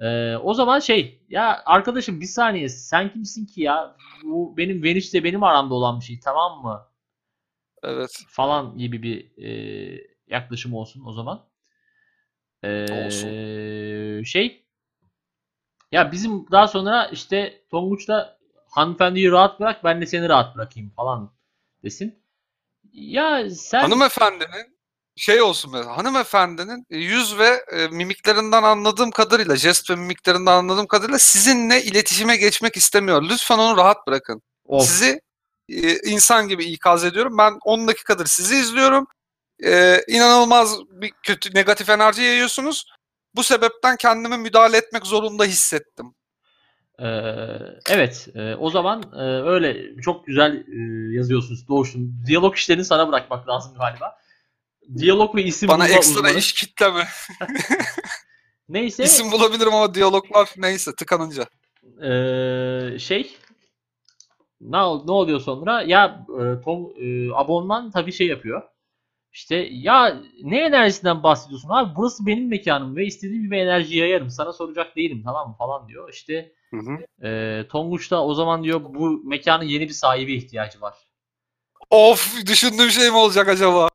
Ee, 0.00 0.36
o 0.36 0.54
zaman 0.54 0.80
şey 0.80 1.24
ya 1.28 1.62
arkadaşım 1.66 2.20
bir 2.20 2.26
saniye 2.26 2.68
sen 2.68 3.12
kimsin 3.12 3.46
ki 3.46 3.62
ya? 3.62 3.96
Bu 4.24 4.56
benim 4.56 4.82
Venüs'le 4.82 5.14
benim 5.14 5.42
aramda 5.42 5.74
olan 5.74 6.00
bir 6.00 6.04
şey 6.04 6.20
tamam 6.24 6.62
mı? 6.62 6.86
Evet. 7.82 8.10
falan 8.28 8.78
gibi 8.78 9.02
bir 9.02 9.44
e, 9.44 10.12
yaklaşım 10.26 10.74
olsun 10.74 11.04
o 11.06 11.12
zaman. 11.12 11.48
Ee, 12.62 13.06
Olsun. 13.06 14.22
Şey 14.22 14.66
ya 15.92 16.12
bizim 16.12 16.50
daha 16.50 16.68
sonra 16.68 17.06
işte 17.06 17.62
Tonguç'ta 17.70 18.38
hanımefendiyi 18.70 19.30
rahat 19.30 19.60
bırak 19.60 19.84
ben 19.84 20.00
de 20.00 20.06
seni 20.06 20.28
rahat 20.28 20.56
bırakayım 20.56 20.90
falan 20.90 21.32
desin. 21.84 22.22
Ya 22.92 23.50
sen 23.50 23.80
Hanımefendinin 23.80 24.78
şey 25.16 25.42
olsun 25.42 25.72
mesela 25.72 25.96
hanımefendinin 25.96 26.86
yüz 26.90 27.38
ve 27.38 27.64
e, 27.72 27.88
mimiklerinden 27.88 28.62
anladığım 28.62 29.10
kadarıyla 29.10 29.56
jest 29.56 29.90
ve 29.90 29.96
mimiklerinden 29.96 30.52
anladığım 30.52 30.86
kadarıyla 30.86 31.18
sizinle 31.18 31.82
iletişime 31.82 32.36
geçmek 32.36 32.76
istemiyor. 32.76 33.22
Lütfen 33.22 33.58
onu 33.58 33.76
rahat 33.76 34.06
bırakın. 34.06 34.42
Of, 34.64 34.86
Sizi 34.86 35.10
e, 35.10 35.20
insan 36.04 36.48
gibi 36.48 36.64
ikaz 36.64 37.04
ediyorum. 37.04 37.38
Ben 37.38 37.58
10 37.64 37.88
dakikadır 37.88 38.26
sizi 38.26 38.56
izliyorum. 38.56 39.06
E, 39.64 40.00
inanılmaz 40.08 40.78
bir 40.90 41.12
kötü 41.22 41.54
negatif 41.54 41.88
enerji 41.90 42.22
yayıyorsunuz. 42.22 42.86
Bu 43.34 43.42
sebepten 43.42 43.96
kendimi 43.96 44.36
müdahale 44.38 44.76
etmek 44.76 45.06
zorunda 45.06 45.44
hissettim. 45.44 46.14
Ee, 46.98 47.06
evet, 47.90 48.28
e, 48.34 48.54
o 48.54 48.70
zaman 48.70 49.02
e, 49.12 49.22
öyle 49.50 50.00
çok 50.02 50.26
güzel 50.26 50.52
e, 50.56 51.14
yazıyorsunuz 51.16 51.68
Doğuş'un. 51.68 52.14
Diyalog 52.26 52.56
işlerini 52.56 52.84
sana 52.84 53.08
bırakmak 53.08 53.48
lazım 53.48 53.74
galiba. 53.78 54.18
Diyalog 54.98 55.34
ve 55.36 55.42
isim 55.42 55.68
Bana 55.68 55.88
ekstra 55.88 56.18
uzmanı. 56.20 56.38
iş 56.38 56.52
kitleme. 56.52 57.08
Neyse, 58.68 59.04
İsim 59.04 59.32
bulabilirim 59.32 59.74
ama 59.74 59.94
diyaloglar 59.94 60.50
neyse 60.56 60.94
tıkanınca. 60.94 61.46
e, 62.02 62.98
şey 62.98 63.36
ne, 64.62 64.78
ne 64.78 65.12
oluyor 65.12 65.40
sonra? 65.40 65.82
Ya 65.82 66.26
e, 66.28 66.60
Tom, 66.64 66.92
e, 66.96 67.32
abonman 67.34 67.90
tabii 67.90 68.12
şey 68.12 68.26
yapıyor. 68.26 68.62
İşte 69.32 69.56
ya 69.70 70.22
ne 70.42 70.60
enerjisinden 70.60 71.22
bahsediyorsun 71.22 71.68
abi? 71.68 71.92
Burası 71.96 72.26
benim 72.26 72.48
mekanım 72.48 72.96
ve 72.96 73.06
istediğim 73.06 73.42
gibi 73.42 73.56
enerji 73.58 73.98
yayarım. 73.98 74.30
Sana 74.30 74.52
soracak 74.52 74.96
değilim 74.96 75.22
tamam 75.24 75.48
mı 75.48 75.54
falan 75.58 75.88
diyor. 75.88 76.10
İşte 76.12 76.52
Hı 76.70 76.76
hı. 76.76 77.26
e, 77.28 77.68
Tonguç 77.68 78.10
da 78.10 78.24
o 78.24 78.34
zaman 78.34 78.64
diyor 78.64 78.80
bu 78.84 79.22
mekanın 79.24 79.64
yeni 79.64 79.88
bir 79.88 79.92
sahibi 79.92 80.34
ihtiyacı 80.34 80.80
var. 80.80 80.94
Of 81.90 82.46
düşündüğüm 82.46 82.90
şey 82.90 83.10
mi 83.10 83.16
olacak 83.16 83.48
acaba? 83.48 83.88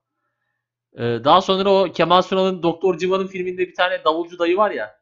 E, 0.93 1.03
daha 1.03 1.41
sonra 1.41 1.69
o 1.69 1.91
Kemal 1.91 2.21
Sunal'ın 2.21 2.63
Doktor 2.63 2.97
Civan'ın 2.97 3.27
filminde 3.27 3.67
bir 3.67 3.75
tane 3.75 4.03
davulcu 4.05 4.39
dayı 4.39 4.57
var 4.57 4.71
ya. 4.71 4.99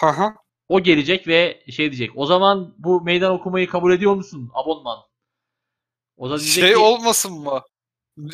Hı 0.00 0.06
hı. 0.06 0.34
O 0.68 0.82
gelecek 0.82 1.28
ve 1.28 1.62
şey 1.70 1.90
diyecek. 1.92 2.10
O 2.14 2.26
zaman 2.26 2.74
bu 2.78 3.00
meydan 3.00 3.32
okumayı 3.32 3.68
kabul 3.68 3.92
ediyor 3.92 4.14
musun 4.14 4.50
abonman? 4.54 4.98
O 6.16 6.30
da 6.30 6.38
diyecek 6.40 6.64
Şey 6.64 6.72
ki, 6.72 6.78
olmasın 6.78 7.32
mı? 7.32 7.62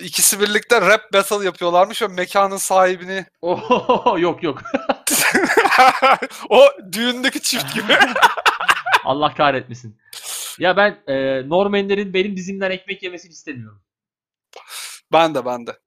İkisi 0.02 0.40
birlikte 0.40 0.80
rap 0.80 1.12
battle 1.12 1.44
yapıyorlarmış 1.44 2.02
ve 2.02 2.06
mekanın 2.08 2.56
sahibini 2.56 3.26
"Ohohoho, 3.42 4.18
yok 4.18 4.42
yok. 4.42 4.62
o 6.48 6.66
düğündeki 6.92 7.42
çift 7.42 7.74
gibi. 7.74 7.92
Allah 9.04 9.34
kahretmesin. 9.34 9.96
Ya 10.58 10.76
ben 10.76 11.02
e, 11.06 11.48
Normanlerin 11.48 12.14
benim 12.14 12.36
dizimden 12.36 12.70
ekmek 12.70 13.02
yemesini 13.02 13.32
istemiyorum. 13.32 13.82
ben 15.12 15.34
de 15.34 15.44
ben 15.44 15.66
de. 15.66 15.78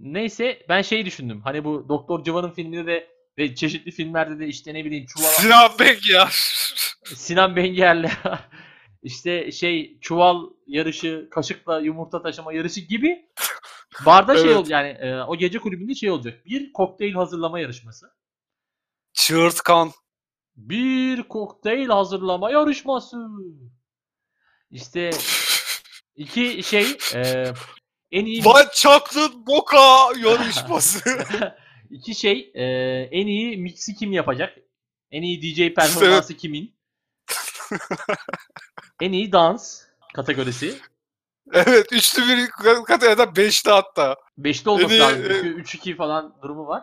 Neyse 0.00 0.62
ben 0.68 0.82
şey 0.82 1.06
düşündüm. 1.06 1.40
Hani 1.44 1.64
bu 1.64 1.88
Doktor 1.88 2.24
Civan'ın 2.24 2.50
filminde 2.50 2.86
de 2.86 3.08
ve 3.38 3.54
çeşitli 3.54 3.90
filmlerde 3.90 4.38
de 4.38 4.46
işte 4.46 4.74
ne 4.74 4.84
bileyim 4.84 5.06
çuval 5.06 5.28
Sinan 5.28 5.70
ya. 6.10 6.28
Sinan 7.04 7.56
Benger'le 7.56 8.10
işte 9.02 9.52
şey 9.52 9.98
çuval 10.00 10.50
yarışı, 10.66 11.28
kaşıkla 11.30 11.80
yumurta 11.80 12.22
taşıma 12.22 12.52
yarışı 12.52 12.80
gibi 12.80 13.26
barda 14.06 14.34
şey 14.36 14.44
Evet. 14.44 14.56
oldu 14.56 14.68
yani 14.70 14.88
e, 14.88 15.22
o 15.22 15.36
gece 15.36 15.58
kulübünde 15.58 15.94
şey 15.94 16.10
olacak. 16.10 16.46
Bir 16.46 16.72
kokteyl 16.72 17.14
hazırlama 17.14 17.60
yarışması. 17.60 18.06
Çığırtkan. 19.12 19.92
Bir 20.56 21.22
kokteyl 21.22 21.88
hazırlama 21.88 22.50
yarışması. 22.50 23.16
İşte 24.70 25.10
iki 26.16 26.62
şey 26.62 26.86
e, 27.14 27.44
en 28.10 28.24
iyi 28.24 28.44
Van 28.44 28.66
Çaklın 28.74 29.46
Boka 29.46 30.08
yarışması. 30.24 31.24
iki 31.92 32.14
şey 32.14 32.50
e, 32.54 32.64
en 33.10 33.26
iyi 33.26 33.56
mixi 33.56 33.94
kim 33.94 34.12
yapacak? 34.12 34.58
En 35.10 35.22
iyi 35.22 35.42
DJ 35.42 35.74
performansı 35.74 36.36
kimin? 36.36 36.74
en 39.00 39.12
iyi 39.12 39.32
dans 39.32 39.82
kategorisi. 40.14 40.74
evet 41.52 41.92
üçlü 41.92 42.22
bir 42.28 42.50
kategoride 42.84 43.36
beşli 43.36 43.70
hatta. 43.70 44.16
Beşli 44.38 44.70
olması 44.70 44.86
En 44.86 44.90
iyi, 44.90 45.00
lazım. 45.00 45.24
e, 45.24 45.34
Çünkü 45.34 45.62
3-2 45.62 45.96
falan 45.96 46.36
durumu 46.42 46.66
var. 46.66 46.82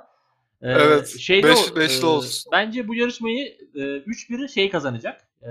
Ee, 0.61 0.71
Evet, 0.71 1.19
şeyde 1.19 1.47
beş- 1.47 1.71
o, 1.71 1.75
beşli 1.75 2.03
e, 2.03 2.05
olsun. 2.05 2.51
Bence 2.51 2.87
bu 2.87 2.95
yarışmayı 2.95 3.57
e, 3.75 3.79
3-1'i 3.79 4.49
şey 4.49 4.69
kazanacak. 4.69 5.27
E, 5.41 5.49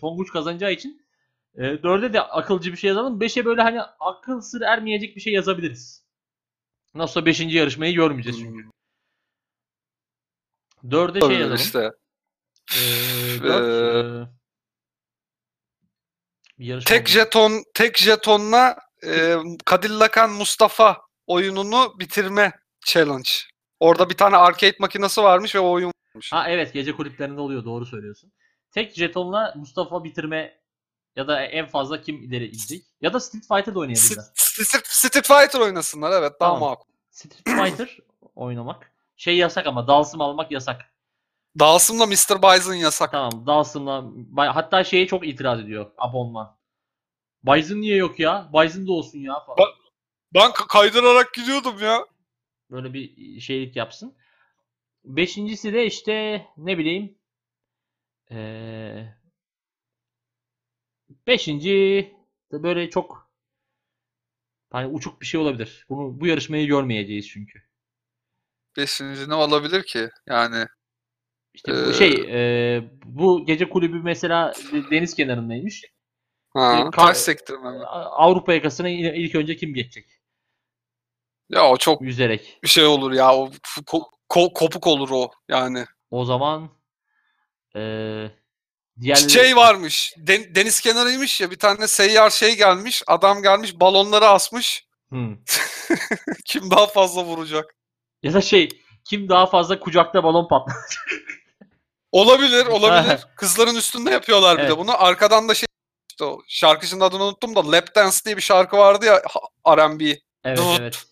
Tonguç 0.00 0.32
kazanacağı 0.32 0.72
için 0.72 1.02
e, 1.54 1.62
4'e 1.62 2.12
de 2.12 2.20
akılcı 2.20 2.72
bir 2.72 2.76
şey 2.76 2.88
yazalım. 2.88 3.20
5'e 3.20 3.44
böyle 3.44 3.62
hani 3.62 3.80
akıl 4.00 4.40
sır 4.40 4.60
ermeyecek 4.60 5.16
bir 5.16 5.20
şey 5.20 5.32
yazabiliriz. 5.32 6.04
Nasılsa 6.94 7.26
5. 7.26 7.40
yarışmayı 7.40 7.94
görmeyeceğiz 7.94 8.38
çünkü. 8.38 8.68
4'e 10.84 11.20
şey 11.20 11.38
yazalım. 11.38 11.56
işte. 11.56 11.90
Ee, 12.76 13.42
dört, 13.42 14.26
e, 14.26 14.30
Tek 16.86 17.08
jeton 17.08 17.64
tek 17.74 17.98
jetonla 17.98 18.76
e, 19.06 19.36
Kadillakan 19.64 20.30
Mustafa 20.30 21.00
oyununu 21.26 21.94
bitirme 21.98 22.52
challenge. 22.86 23.30
Orada 23.80 24.10
bir 24.10 24.16
tane 24.16 24.36
arcade 24.36 24.76
makinesi 24.78 25.22
varmış 25.22 25.54
ve 25.54 25.60
o 25.60 25.70
oyun 25.70 25.92
varmış. 26.14 26.32
Ha 26.32 26.50
evet 26.50 26.72
gece 26.72 26.92
kulüplerinde 26.92 27.40
oluyor 27.40 27.64
doğru 27.64 27.86
söylüyorsun. 27.86 28.32
Tek 28.70 28.94
jetonla 28.94 29.52
Mustafa 29.56 30.04
bitirme 30.04 30.60
ya 31.16 31.28
da 31.28 31.42
en 31.42 31.66
fazla 31.66 32.02
kim 32.02 32.22
ileri 32.22 32.50
gidecek? 32.50 32.84
Ya 33.00 33.12
da 33.12 33.20
Street 33.20 33.44
Fighter 33.48 33.74
da 33.74 33.78
oynayabilirler. 33.78 34.24
Street, 34.34 34.86
Street 34.86 35.26
Fighter 35.26 35.60
oynasınlar 35.60 36.12
evet 36.20 36.32
daha 36.40 36.54
Tamam. 36.54 36.60
makul. 36.60 36.92
Street 37.10 37.48
Fighter 37.48 37.98
oynamak. 38.34 38.89
Şey 39.20 39.36
yasak 39.36 39.66
ama 39.66 39.88
dalsım 39.88 40.20
almak 40.20 40.50
yasak. 40.50 40.94
Dawson'la 41.58 42.06
Mr. 42.06 42.42
Bison 42.42 42.74
yasak. 42.74 43.12
Tamam 43.12 43.46
dalsımla 43.46 44.04
hatta 44.36 44.84
şeye 44.84 45.06
çok 45.06 45.26
itiraz 45.26 45.60
ediyor 45.60 45.90
abonman. 45.98 46.58
Bison 47.44 47.80
niye 47.80 47.96
yok 47.96 48.20
ya? 48.20 48.50
Bison 48.54 48.86
da 48.86 48.92
olsun 48.92 49.18
ya 49.18 49.34
falan. 49.40 49.68
Ben 50.34 50.52
k- 50.52 50.66
kaydırarak 50.66 51.34
gidiyordum 51.34 51.78
ya. 51.82 52.06
Böyle 52.70 52.92
bir 52.94 53.40
şeylik 53.40 53.76
yapsın. 53.76 54.16
Beşincisi 55.04 55.72
de 55.72 55.86
işte 55.86 56.46
ne 56.56 56.78
bileyim 56.78 57.18
ee, 58.30 59.14
beşinci 61.26 61.70
de 62.52 62.62
böyle 62.62 62.90
çok 62.90 63.30
hani 64.70 64.86
uçuk 64.86 65.20
bir 65.20 65.26
şey 65.26 65.40
olabilir. 65.40 65.86
Bunu 65.88 66.20
bu 66.20 66.26
yarışmayı 66.26 66.66
görmeyeceğiz 66.66 67.28
çünkü. 67.28 67.69
Beşinci 68.76 69.28
ne 69.28 69.34
olabilir 69.34 69.82
ki? 69.82 70.08
Yani 70.26 70.66
İşte 71.54 71.72
bu 71.72 71.90
Ee, 71.90 71.92
şey 71.94 72.12
ee, 72.28 72.82
bu 73.04 73.46
gece 73.46 73.68
kulübü 73.68 74.00
mesela 74.02 74.52
de- 74.72 74.90
deniz 74.90 75.14
kenarındaymış. 75.14 75.84
ha, 76.50 76.90
kar- 76.92 77.14
sektirme 77.14 77.70
mi? 77.78 77.84
Avrupa 77.86 78.54
yakasına 78.54 78.88
ilk 78.88 79.34
önce 79.34 79.56
kim 79.56 79.74
geçecek? 79.74 80.10
Ya 81.48 81.68
o 81.70 81.76
çok 81.76 82.02
Yüzerek. 82.02 82.58
bir 82.62 82.68
şey 82.68 82.84
olur 82.86 83.12
ya. 83.12 83.36
O 83.36 83.46
ko- 83.86 84.08
ko- 84.28 84.52
kopuk 84.54 84.86
olur 84.86 85.10
o 85.12 85.30
yani. 85.48 85.84
O 86.10 86.24
zaman 86.24 86.70
ee, 87.76 88.26
diğerleri 89.00 89.30
Şey 89.30 89.56
varmış. 89.56 90.14
den- 90.16 90.54
deniz 90.54 90.80
kenarıymış 90.80 91.40
ya 91.40 91.50
bir 91.50 91.58
tane 91.58 91.88
seyyar 91.88 92.30
şey 92.30 92.56
gelmiş. 92.56 93.02
Adam 93.06 93.42
gelmiş 93.42 93.80
balonları 93.80 94.26
asmış. 94.26 94.86
Hmm. 95.08 95.36
Kim 96.44 96.70
daha 96.70 96.86
fazla 96.86 97.24
vuracak? 97.24 97.74
Ya 98.22 98.32
da 98.34 98.40
şey 98.40 98.68
kim 99.04 99.28
daha 99.28 99.46
fazla 99.46 99.80
kucakta 99.80 100.24
balon 100.24 100.48
patlar? 100.48 100.74
Olabilir, 102.12 102.66
olabilir. 102.66 103.20
Kızların 103.36 103.74
üstünde 103.76 104.10
yapıyorlar 104.10 104.56
bir 104.56 104.62
Evet. 104.62 104.70
de 104.72 104.78
bunu. 104.78 105.02
Arkadan 105.04 105.48
da 105.48 105.54
şey 105.54 105.66
işte 106.10 106.24
o 106.24 106.42
şarkıcının 106.48 107.00
adını 107.00 107.22
unuttum 107.24 107.54
da 107.56 107.72
Lap 107.72 107.94
Dance 107.94 108.16
diye 108.24 108.36
bir 108.36 108.42
şarkı 108.42 108.76
vardı 108.76 109.04
ya 109.04 109.22
ha- 109.64 109.76
R&B. 109.76 110.04
Evet 110.44 110.58
Dıt. 110.58 110.64
evet. 110.80 111.04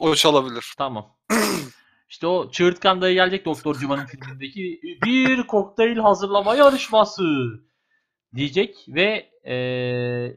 O 0.00 0.14
çalabilir. 0.14 0.74
Tamam. 0.78 1.16
İşte 2.08 2.26
o 2.26 2.50
çığırtkan 2.50 3.00
dayı 3.02 3.14
gelecek 3.14 3.44
Doktor 3.44 3.78
Civan'ın 3.78 4.06
filmindeki 4.06 4.80
bir 5.04 5.46
kokteyl 5.46 5.96
hazırlama 5.98 6.54
yarışması 6.54 7.22
diyecek 8.36 8.76
ve 8.88 9.30
e, 9.44 9.54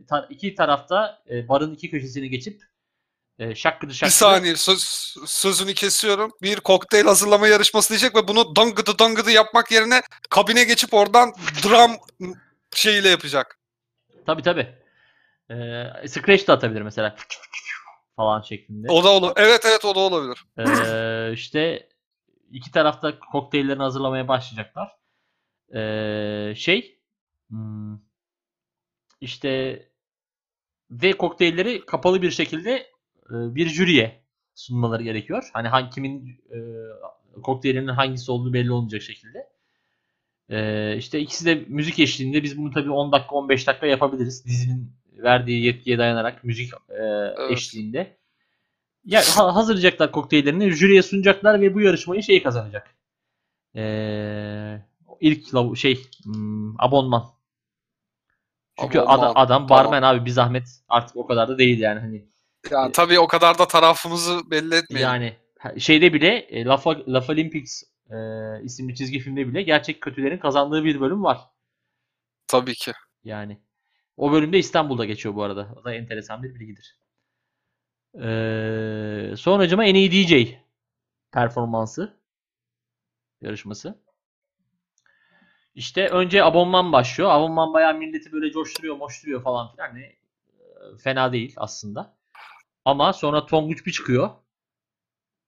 ta- 0.09 0.27
iki 0.29 0.55
tarafta 0.55 1.23
e, 1.29 1.47
barın 1.47 1.73
iki 1.73 1.89
köşesini 1.89 2.29
geçip 2.29 2.61
e, 3.39 3.55
şakkıdı 3.55 3.91
Bir 3.91 3.95
şakkıdı 3.95 4.15
saniye 4.15 4.55
söz, 4.55 4.83
sözünü 5.25 5.73
kesiyorum. 5.73 6.31
Bir 6.41 6.59
kokteyl 6.59 7.05
hazırlama 7.05 7.47
yarışması 7.47 7.89
diyecek 7.89 8.15
ve 8.15 8.27
bunu 8.27 8.55
dangıdı 8.55 8.99
dangıdı 8.99 9.31
yapmak 9.31 9.71
yerine 9.71 10.01
kabine 10.29 10.63
geçip 10.63 10.93
oradan 10.93 11.33
drum 11.63 11.91
şeyiyle 12.75 13.09
yapacak. 13.09 13.59
Tabi 14.25 14.41
tabi. 14.41 14.75
E, 15.49 16.07
Scratch 16.07 16.47
de 16.47 16.51
atabilir 16.51 16.81
mesela 16.81 17.15
falan 18.15 18.41
şeklinde. 18.41 18.87
O 18.91 19.03
da 19.03 19.09
olur. 19.09 19.31
Evet 19.35 19.61
evet 19.65 19.85
o 19.85 19.95
da 19.95 19.99
olabilir. 19.99 20.45
Ee, 20.57 21.33
işte 21.33 21.89
iki 22.51 22.71
tarafta 22.71 23.19
kokteyllerini 23.19 23.83
hazırlamaya 23.83 24.27
başlayacaklar. 24.27 24.95
Ee, 25.75 26.53
şey 26.55 26.99
hmm, 27.49 27.99
işte 29.21 29.81
ve 30.91 31.11
kokteylleri 31.11 31.85
kapalı 31.85 32.21
bir 32.21 32.31
şekilde 32.31 32.71
e, 32.71 32.92
bir 33.55 33.67
jüriye 33.69 34.23
sunmaları 34.55 35.03
gerekiyor. 35.03 35.49
Hani 35.53 35.67
hangi 35.67 35.89
kimin 35.89 36.27
e, 36.51 36.57
kokteylinin 37.41 37.87
hangisi 37.87 38.31
olduğu 38.31 38.53
belli 38.53 38.71
olmayacak 38.71 39.01
şekilde. 39.01 39.53
Ee, 40.49 40.95
işte 40.97 41.19
ikisi 41.19 41.45
de 41.45 41.55
müzik 41.67 41.99
eşliğinde 41.99 42.43
biz 42.43 42.57
bunu 42.57 42.71
tabii 42.71 42.91
10 42.91 43.11
dakika 43.11 43.35
15 43.35 43.67
dakika 43.67 43.85
yapabiliriz. 43.85 44.45
Dizinin 44.45 44.91
verdiği 45.17 45.65
yetkiye 45.65 45.97
dayanarak 45.97 46.43
müzik 46.43 46.71
e, 46.89 47.03
eşliğinde. 47.53 48.17
Ya 49.05 49.21
ha- 49.35 49.55
hazırlayacaklar 49.55 50.11
kokteyllerini, 50.11 50.71
jüriye 50.71 51.01
sunacaklar 51.03 51.61
ve 51.61 51.73
bu 51.73 51.81
yarışmayı 51.81 52.23
şey 52.23 52.43
kazanacak. 52.43 52.95
Ee, 53.75 54.81
ilk 55.19 55.47
lav- 55.53 55.75
şey 55.75 55.99
hmm, 56.23 56.81
abonman. 56.81 57.25
Çünkü 58.79 58.99
Abonman, 58.99 59.19
ada- 59.19 59.35
adam 59.35 59.67
tamam. 59.67 59.69
barmen 59.69 60.01
abi 60.01 60.25
bir 60.25 60.29
zahmet 60.31 60.67
artık 60.89 61.15
o 61.17 61.25
kadar 61.25 61.47
da 61.49 61.57
değil 61.57 61.79
yani 61.79 61.99
hani. 61.99 62.25
Yani 62.71 62.91
tabii 62.91 63.19
o 63.19 63.27
kadar 63.27 63.57
da 63.57 63.67
tarafımızı 63.67 64.51
belli 64.51 64.75
etmeyelim. 64.75 65.09
Yani 65.09 65.37
şeyde 65.79 66.13
bile 66.13 66.37
e, 66.37 66.65
Lafa, 66.65 66.97
Lafa 67.07 67.33
Olympics 67.33 67.83
e, 68.09 68.15
isimli 68.63 68.95
çizgi 68.95 69.19
filmde 69.19 69.47
bile 69.47 69.61
gerçek 69.61 70.01
kötülerin 70.01 70.37
kazandığı 70.37 70.83
bir 70.83 71.01
bölüm 71.01 71.23
var. 71.23 71.41
Tabii 72.47 72.73
ki. 72.73 72.91
Yani 73.23 73.61
O 74.17 74.31
bölümde 74.31 74.59
İstanbul'da 74.59 75.05
geçiyor 75.05 75.35
bu 75.35 75.43
arada. 75.43 75.67
O 75.81 75.83
da 75.83 75.93
enteresan 75.93 76.43
bir 76.43 76.55
bilgidir. 76.55 76.97
Ee, 78.15 79.33
sonracıma 79.37 79.85
en 79.85 79.95
iyi 79.95 80.11
DJ 80.11 80.53
performansı 81.31 82.17
yarışması. 83.41 84.03
İşte 85.75 86.07
önce 86.07 86.43
abonman 86.43 86.91
başlıyor. 86.91 87.29
Abonman 87.31 87.73
bayağı 87.73 87.93
milleti 87.93 88.31
böyle 88.31 88.51
coşturuyor, 88.51 88.95
moşturuyor 88.95 89.43
falan 89.43 89.71
filan. 89.71 89.87
Hani, 89.87 90.03
e, 90.03 90.17
fena 91.03 91.31
değil 91.31 91.53
aslında. 91.57 92.15
Ama 92.85 93.13
sonra 93.13 93.45
Tonguç 93.45 93.85
bir 93.85 93.91
çıkıyor. 93.91 94.29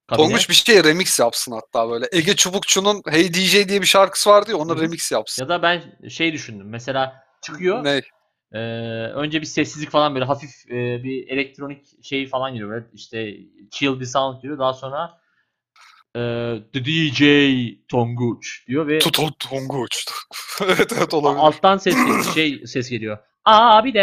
Kabine. 0.08 0.28
Tonguç 0.28 0.50
bir 0.50 0.54
şey 0.54 0.84
remix 0.84 1.20
yapsın 1.20 1.52
hatta 1.52 1.90
böyle. 1.90 2.06
Ege 2.12 2.36
Çubukçu'nun 2.36 3.02
Hey 3.10 3.34
DJ 3.34 3.68
diye 3.70 3.82
bir 3.82 3.88
şarkısı 3.88 4.30
vardı 4.30 4.52
ya 4.52 4.58
hı. 4.74 4.82
remix 4.82 5.12
yapsın. 5.12 5.44
Ya 5.44 5.50
da 5.50 5.62
ben 5.62 6.08
şey 6.10 6.34
düşündüm. 6.34 6.70
Mesela 6.70 7.24
çıkıyor. 7.42 7.84
Ne? 7.84 8.02
Ee, 8.52 8.60
önce 9.14 9.42
bir 9.42 9.46
sessizlik 9.46 9.90
falan 9.90 10.14
böyle 10.14 10.26
hafif 10.26 10.72
e, 10.72 11.04
bir 11.04 11.28
elektronik 11.28 12.06
şey 12.06 12.28
falan 12.28 12.54
giriyor. 12.54 12.70
Böyle 12.70 12.86
işte 12.94 13.38
chill 13.72 14.00
bir 14.00 14.06
sound 14.06 14.42
giriyor. 14.42 14.60
Daha 14.60 14.74
sonra 14.74 15.22
e, 16.16 16.20
The 16.74 16.86
DJ 16.86 17.22
Tonguç 17.88 18.68
diyor 18.68 18.88
ve 18.88 19.00
Tut 19.00 19.40
Tonguç. 19.40 20.06
evet 20.64 20.94
evet 20.98 21.14
olabilir. 21.14 21.44
alttan 21.44 21.78
ses 21.78 21.96
şey 22.36 22.68
ses 22.68 22.90
geliyor. 22.90 23.18
Abi 23.46 23.94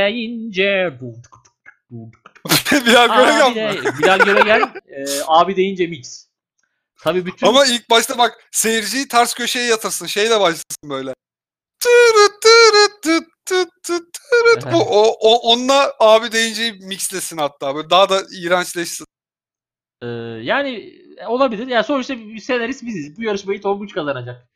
deyince 2.70 2.86
Bilal 2.90 3.10
abi 3.10 3.16
Göregen 3.16 3.54
de, 3.54 3.80
mi? 3.80 3.98
Bilal 3.98 4.18
Göregen 4.18 4.60
e, 4.86 5.04
abi 5.26 5.56
deyince 5.56 5.86
mix. 5.86 6.26
Tabii 7.02 7.26
bütün 7.26 7.46
Ama 7.46 7.66
ilk 7.66 7.90
başta 7.90 8.18
bak 8.18 8.48
seyirciyi 8.50 9.08
ters 9.08 9.34
köşeye 9.34 9.66
yatırsın. 9.66 10.06
Şeyle 10.06 10.40
başlasın 10.40 10.90
böyle. 10.90 11.14
Tırıt 11.80 12.42
tırıt 12.42 13.02
tıt 13.02 13.28
tıt 13.46 13.68
tıt 13.82 14.18
tırıt. 14.30 14.74
o, 14.74 14.78
o, 14.78 15.16
o, 15.20 15.52
onunla 15.52 15.92
abi 16.00 16.32
deyince 16.32 16.72
mixlesin 16.72 17.38
hatta. 17.38 17.74
Böyle 17.74 17.90
daha 17.90 18.08
da 18.08 18.22
iğrençleşsin. 18.32 19.06
e, 20.02 20.06
yani 20.42 20.92
olabilir. 21.26 21.66
Yani 21.66 21.84
sonuçta 21.84 22.18
bir 22.18 22.38
senarist 22.38 22.82
biziz. 22.82 23.16
Bu 23.18 23.22
yarışmayı 23.22 23.60
Tonguç 23.60 23.94
kazanacak. 23.94 24.48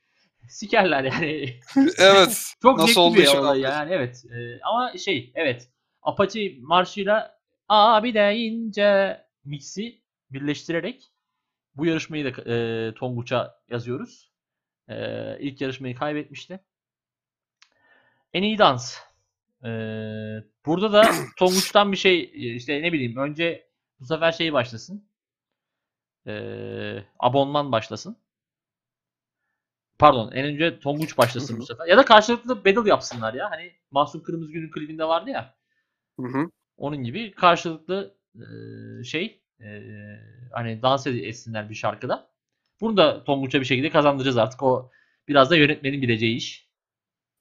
Sikerler 0.49 1.05
yani. 1.05 1.61
Evet. 1.99 2.55
Çok 2.62 2.79
Nasıl 2.79 3.01
olduğu 3.01 3.16
bir 3.16 3.27
olay 3.27 3.61
yani 3.61 3.92
evet. 3.95 4.25
Ee, 4.25 4.61
ama 4.62 4.99
şey 4.99 5.33
evet 5.35 5.69
Apache 6.03 6.55
marşıyla 6.61 7.36
abi 7.68 8.14
deyince 8.14 9.20
mix'i 9.44 10.02
birleştirerek 10.31 11.12
bu 11.74 11.87
yarışmayı 11.87 12.24
da 12.24 12.52
e, 12.52 12.94
Tonguç'a 12.94 13.61
yazıyoruz. 13.68 14.33
E, 14.88 14.96
ilk 15.40 15.61
yarışmayı 15.61 15.94
kaybetmişti. 15.94 16.61
En 18.33 18.42
iyi 18.42 18.59
dans. 18.59 18.96
E, 19.64 19.70
burada 20.66 20.92
da 20.92 21.11
Tonguç'tan 21.38 21.92
bir 21.92 21.96
şey 21.96 22.31
işte 22.57 22.83
ne 22.83 22.92
bileyim 22.92 23.16
önce 23.16 23.68
bu 24.00 24.07
sefer 24.07 24.33
şey 24.33 24.52
başlasın. 24.52 25.09
E, 26.26 26.35
abonman 27.18 27.72
başlasın. 27.72 28.16
Pardon 29.98 30.33
en 30.33 30.46
önce 30.46 30.81
Tonguç 30.81 31.18
başlasın 31.18 31.59
bu 31.59 31.66
sefer. 31.66 31.87
Ya 31.87 31.96
da 31.96 32.05
karşılıklı 32.05 32.64
battle 32.64 32.88
yapsınlar 32.88 33.35
ya. 33.35 33.50
Hani 33.50 33.72
Mahsun 33.90 34.20
Kırmızıgül'ün 34.20 34.70
klibinde 34.70 35.05
vardı 35.05 35.31
ya. 35.31 35.55
Hı 36.20 36.26
hı. 36.26 36.50
Onun 36.77 37.05
gibi 37.05 37.33
karşılıklı 37.33 38.15
e, 38.35 38.45
şey 39.05 39.43
e, 39.61 39.67
hani 40.53 40.83
dans 40.83 41.07
etsinler 41.07 41.71
bir 41.71 41.75
şarkıda. 41.75 42.29
Bunu 42.81 42.97
da 42.97 43.25
Tonguç'a 43.25 43.61
bir 43.61 43.65
şekilde 43.65 43.91
kazandıracağız 43.91 44.37
artık. 44.37 44.62
O 44.62 44.91
biraz 45.29 45.51
da 45.51 45.57
yönetmenin 45.57 46.03
bileceği 46.03 46.37
iş. 46.37 46.67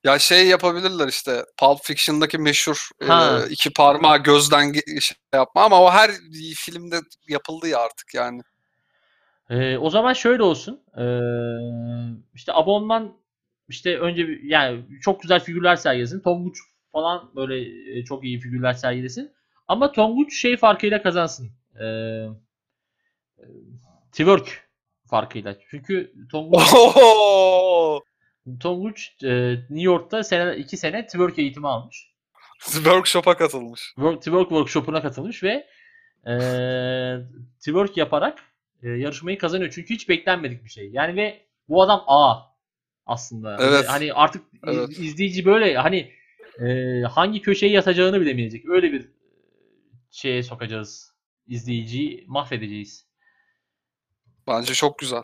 Ya 0.03 0.19
şey 0.19 0.47
yapabilirler 0.47 1.07
işte 1.07 1.45
Pulp 1.57 1.79
Fiction'daki 1.83 2.37
meşhur 2.37 2.89
e, 3.01 3.07
iki 3.49 3.73
parmağı 3.73 4.17
gözden 4.17 4.73
şey 4.99 5.17
yapma 5.33 5.63
ama 5.63 5.81
o 5.81 5.91
her 5.91 6.11
filmde 6.55 6.99
yapıldı 7.27 7.67
ya 7.67 7.79
artık 7.79 8.13
yani. 8.13 8.41
E, 9.49 9.77
o 9.77 9.89
zaman 9.89 10.13
şöyle 10.13 10.43
olsun. 10.43 10.83
E, 10.97 11.05
işte 12.33 12.53
abonman 12.53 13.17
işte 13.67 13.99
önce 13.99 14.39
yani 14.43 14.85
çok 15.01 15.21
güzel 15.21 15.39
figürler 15.39 15.75
sergilesin. 15.75 16.19
Tonguç 16.19 16.57
falan 16.95 17.31
böyle 17.35 17.59
e, 17.99 18.03
çok 18.03 18.23
iyi 18.23 18.39
figürler 18.39 18.73
sergilesin. 18.73 19.31
Ama 19.67 19.91
Tonguç 19.91 20.41
şey 20.41 20.57
farkıyla 20.57 21.01
kazansın. 21.01 21.51
E, 21.79 21.85
e, 23.37 23.45
twerk 24.11 24.67
farkıyla. 25.09 25.55
Çünkü 25.69 26.13
Tonguç! 26.31 26.61
Tonguç 28.59 29.23
e, 29.23 29.51
New 29.53 29.81
York'ta 29.81 30.23
sene, 30.23 30.57
iki 30.57 30.77
sene 30.77 31.07
twerk 31.07 31.39
eğitimi 31.39 31.67
almış. 31.67 32.11
Workshop'a 32.59 33.37
katılmış. 33.37 33.81
Work, 33.81 34.21
twerk 34.21 34.49
workshop'una 34.49 35.01
katılmış 35.01 35.43
ve 35.43 35.67
e, 36.27 36.33
twerk 37.59 37.97
yaparak 37.97 38.39
e, 38.83 38.89
yarışmayı 38.89 39.37
kazanıyor. 39.37 39.71
Çünkü 39.75 39.93
hiç 39.93 40.09
beklenmedik 40.09 40.63
bir 40.63 40.69
şey. 40.69 40.89
Yani 40.91 41.15
ve 41.15 41.45
bu 41.69 41.83
adam 41.83 42.03
A 42.07 42.35
aslında. 43.05 43.57
Evet. 43.59 43.83
Ve 43.83 43.87
Hani 43.87 44.13
artık 44.13 44.43
Evet. 44.67 44.89
izleyici 44.89 45.45
böyle 45.45 45.77
hani 45.77 46.11
e, 46.59 47.01
hangi 47.01 47.41
köşeye 47.41 47.71
yatacağını 47.71 48.21
bilemeyecek. 48.21 48.69
Öyle 48.69 48.91
bir 48.91 49.09
şeye 50.11 50.43
sokacağız. 50.43 51.15
İzleyiciyi 51.47 52.23
mahvedeceğiz. 52.27 53.07
Bence 54.47 54.73
çok 54.73 54.99
güzel. 54.99 55.23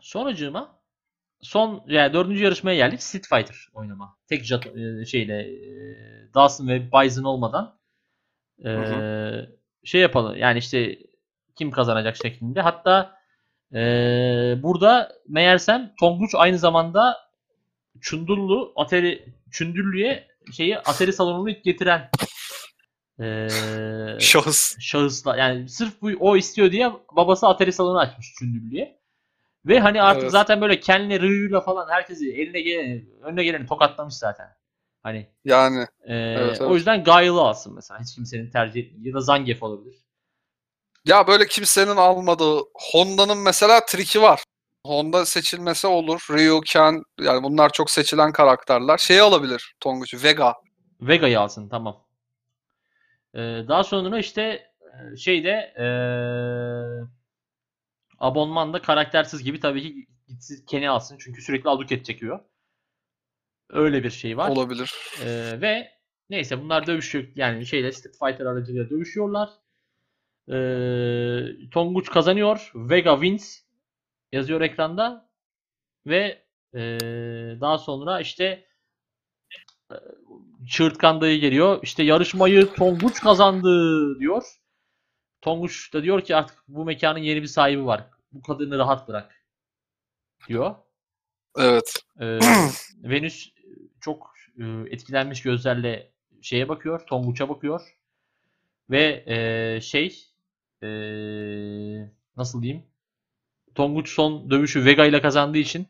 Sonracığıma 0.00 0.80
son 1.40 1.84
yani 1.86 2.12
dördüncü 2.12 2.44
yarışmaya 2.44 2.76
geldik. 2.76 3.02
Street 3.02 3.28
Fighter 3.28 3.68
oynama. 3.72 4.16
Tek 4.28 4.44
jet, 4.44 4.66
e, 4.66 5.04
şeyle 5.04 5.40
e, 5.42 6.34
Dawson 6.34 6.68
ve 6.68 6.92
Bison 6.92 7.24
olmadan 7.24 7.78
e, 8.64 8.68
Hı 8.68 9.60
şey 9.84 10.00
yapalım. 10.00 10.36
Yani 10.36 10.58
işte 10.58 10.98
kim 11.54 11.70
kazanacak 11.70 12.16
şeklinde. 12.16 12.60
Hatta 12.60 13.16
e, 13.74 13.78
burada 14.62 15.12
meğersem 15.28 15.94
Tonguç 16.00 16.30
aynı 16.34 16.58
zamanda 16.58 17.16
Çundurlu 18.00 18.72
Atari 18.76 19.24
Çündürlü'ye 19.50 20.29
şeyi 20.52 20.78
Atari 20.78 21.12
salonunu 21.12 21.50
ilk 21.50 21.64
getiren 21.64 22.10
e, 23.20 23.48
Şahıs. 24.20 24.76
şahısla 24.80 25.36
yani 25.36 25.68
sırf 25.68 26.02
bu 26.02 26.10
o 26.20 26.36
istiyor 26.36 26.72
diye 26.72 26.90
babası 27.16 27.46
Atari 27.48 27.72
salonu 27.72 27.98
açmış 27.98 28.26
Çündürlü'ye. 28.38 29.00
Ve 29.66 29.80
hani 29.80 30.02
artık 30.02 30.22
Evet. 30.22 30.32
zaten 30.32 30.60
böyle 30.60 30.80
Ken'le 30.80 31.10
Ryu'yla 31.20 31.60
falan 31.60 31.88
herkesi 31.90 32.32
eline 32.32 32.60
geleni, 32.60 33.06
önüne 33.22 33.44
geleni 33.44 33.66
tokatlamış 33.66 34.14
zaten. 34.14 34.46
Hani 35.02 35.28
Yani 35.44 35.80
e, 36.04 36.14
evet. 36.14 36.60
o 36.60 36.74
yüzden 36.74 37.04
Guile'ı 37.04 37.40
alsın 37.40 37.74
mesela. 37.74 38.00
Hiç 38.00 38.14
kimsenin 38.14 38.50
tercih 38.50 38.80
etmediği 38.80 39.08
ya 39.08 39.14
da 39.14 39.20
Zangief 39.20 39.62
olabilir. 39.62 39.94
ya 41.04 41.26
böyle 41.26 41.46
kimsenin 41.46 41.96
almadığı 41.96 42.60
Honda'nın 42.92 43.38
mesela 43.38 43.84
triki 43.86 44.22
var. 44.22 44.42
Honda 44.86 45.26
seçilmese 45.26 45.86
olur. 45.86 46.26
Ryu, 46.30 46.60
Ken 46.60 47.02
yani 47.20 47.42
bunlar 47.42 47.70
çok 47.72 47.90
seçilen 47.90 48.32
karakterler. 48.32 48.98
Şeyi 48.98 49.22
alabilir 49.22 49.74
Tonguç'u. 49.80 50.22
Vega. 50.22 50.54
Vega'yı 51.00 51.40
alsın 51.40 51.68
tamam. 51.68 52.06
Ee, 53.34 53.38
daha 53.68 53.84
sonra 53.84 54.18
işte 54.18 54.42
e, 55.12 55.16
şeyde 55.16 55.50
e, 55.78 55.86
abonmanda 58.18 58.82
karaktersiz 58.82 59.44
gibi 59.44 59.60
tabii 59.60 59.82
ki 59.82 60.06
gitsin 60.28 60.64
Ken'i 60.66 60.90
alsın. 60.90 61.18
Çünkü 61.20 61.42
sürekli 61.42 61.70
aduket 61.70 62.04
çekiyor. 62.04 62.40
Öyle 63.70 64.04
bir 64.04 64.10
şey 64.10 64.36
var. 64.36 64.48
Olabilir. 64.48 64.94
Ee, 65.24 65.60
ve 65.60 65.90
neyse 66.30 66.62
bunlar 66.62 66.86
dövüşüyor. 66.86 67.24
Yani 67.34 67.66
şeyle 67.66 67.92
Street 67.92 68.18
Fighter 68.18 68.46
aracılığıyla 68.46 68.90
dövüşüyorlar. 68.90 69.50
Ee, 70.48 71.68
Tonguç 71.70 72.10
kazanıyor. 72.10 72.72
Vega 72.74 73.14
wins 73.14 73.60
yazıyor 74.32 74.60
ekranda. 74.60 75.30
Ve 76.06 76.50
ee, 76.74 76.80
daha 77.60 77.78
sonra 77.78 78.20
işte 78.20 78.64
e, 79.92 79.94
Çığırtkan 80.68 81.20
dayı 81.20 81.40
geliyor. 81.40 81.78
İşte 81.82 82.02
yarışmayı 82.02 82.74
Tonguç 82.74 83.20
kazandı 83.20 84.18
diyor. 84.20 84.44
Tonguç 85.40 85.94
da 85.94 86.02
diyor 86.02 86.20
ki 86.20 86.36
artık 86.36 86.58
bu 86.68 86.84
mekanın 86.84 87.18
yeni 87.18 87.42
bir 87.42 87.46
sahibi 87.46 87.86
var. 87.86 88.04
Bu 88.32 88.42
kadını 88.42 88.78
rahat 88.78 89.08
bırak 89.08 89.44
diyor. 90.48 90.74
Evet. 91.58 92.04
Ee, 92.20 92.38
Venüs 92.96 93.52
çok 94.00 94.34
e, 94.58 94.64
etkilenmiş 94.90 95.42
gözlerle 95.42 96.12
şeye 96.42 96.68
bakıyor, 96.68 97.06
Tonguç'a 97.06 97.48
bakıyor. 97.48 97.96
Ve 98.90 99.24
e, 99.26 99.80
şey 99.80 100.26
e, 100.82 100.88
nasıl 102.36 102.62
diyeyim? 102.62 102.89
Tonguç 103.74 104.08
son 104.14 104.50
dövüşü 104.50 104.84
Vega 104.84 105.04
ile 105.06 105.22
kazandığı 105.22 105.58
için 105.58 105.88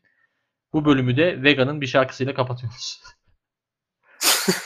bu 0.73 0.85
bölümü 0.85 1.17
de 1.17 1.43
Vega'nın 1.43 1.81
bir 1.81 1.87
şarkısıyla 1.87 2.35
kapatıyoruz. 2.35 3.03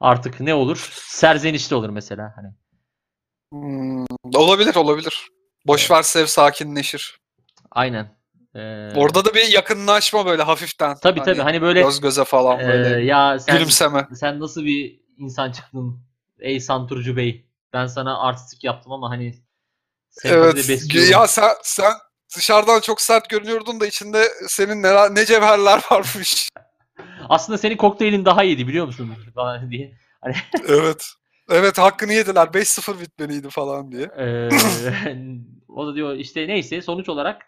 Artık 0.00 0.40
ne 0.40 0.54
olur? 0.54 0.88
Serzenişte 1.06 1.74
olur 1.74 1.88
mesela 1.88 2.32
hani. 2.36 2.48
Hmm, 3.52 4.04
olabilir 4.34 4.74
olabilir. 4.74 5.28
Boş 5.66 5.90
ver 5.90 6.02
sev 6.02 6.26
sakinleşir. 6.26 7.18
Aynen. 7.70 8.16
Ee, 8.54 8.92
Orada 8.96 9.24
da 9.24 9.34
bir 9.34 9.52
yakınlaşma 9.52 10.26
böyle 10.26 10.42
hafiften. 10.42 10.96
tabii 11.02 11.22
tabii 11.22 11.40
hani 11.40 11.62
böyle 11.62 11.82
Göz 11.82 12.00
göze 12.00 12.24
falan 12.24 12.60
e, 12.60 12.68
böyle. 12.68 13.04
ya 13.04 13.38
sen 13.38 13.56
Gülümseme. 13.56 14.08
sen 14.14 14.40
nasıl 14.40 14.64
bir 14.64 15.00
insan 15.18 15.52
çıktın 15.52 16.00
ey 16.38 16.60
Santurcu 16.60 17.16
Bey? 17.16 17.46
Ben 17.72 17.86
sana 17.86 18.20
artistik 18.20 18.64
yaptım 18.64 18.92
ama 18.92 19.10
hani 19.10 19.34
Evet. 20.24 20.70
Ya 21.10 21.26
sen 21.26 21.50
sen 21.62 21.92
dışarıdan 22.36 22.80
çok 22.80 23.00
sert 23.00 23.30
görünüyordun 23.30 23.80
da 23.80 23.86
içinde 23.86 24.28
senin 24.48 24.82
ne, 24.82 25.14
ne 25.14 25.24
cevherler 25.24 25.80
varmış. 25.90 26.48
Aslında 27.28 27.58
senin 27.58 27.76
kokteylin 27.76 28.24
daha 28.24 28.44
iyiydi 28.44 28.68
biliyor 28.68 28.86
musun? 28.86 29.14
Falan 29.34 29.70
diye. 29.70 29.92
evet. 30.68 31.06
Evet 31.50 31.78
hakkını 31.78 32.12
yediler. 32.12 32.46
5-0 32.46 33.00
bitmeliydi 33.00 33.50
falan 33.50 33.92
diye. 33.92 34.04
Ee, 34.18 34.48
o 35.68 35.86
da 35.86 35.94
diyor 35.94 36.14
işte 36.14 36.48
neyse 36.48 36.82
sonuç 36.82 37.08
olarak 37.08 37.42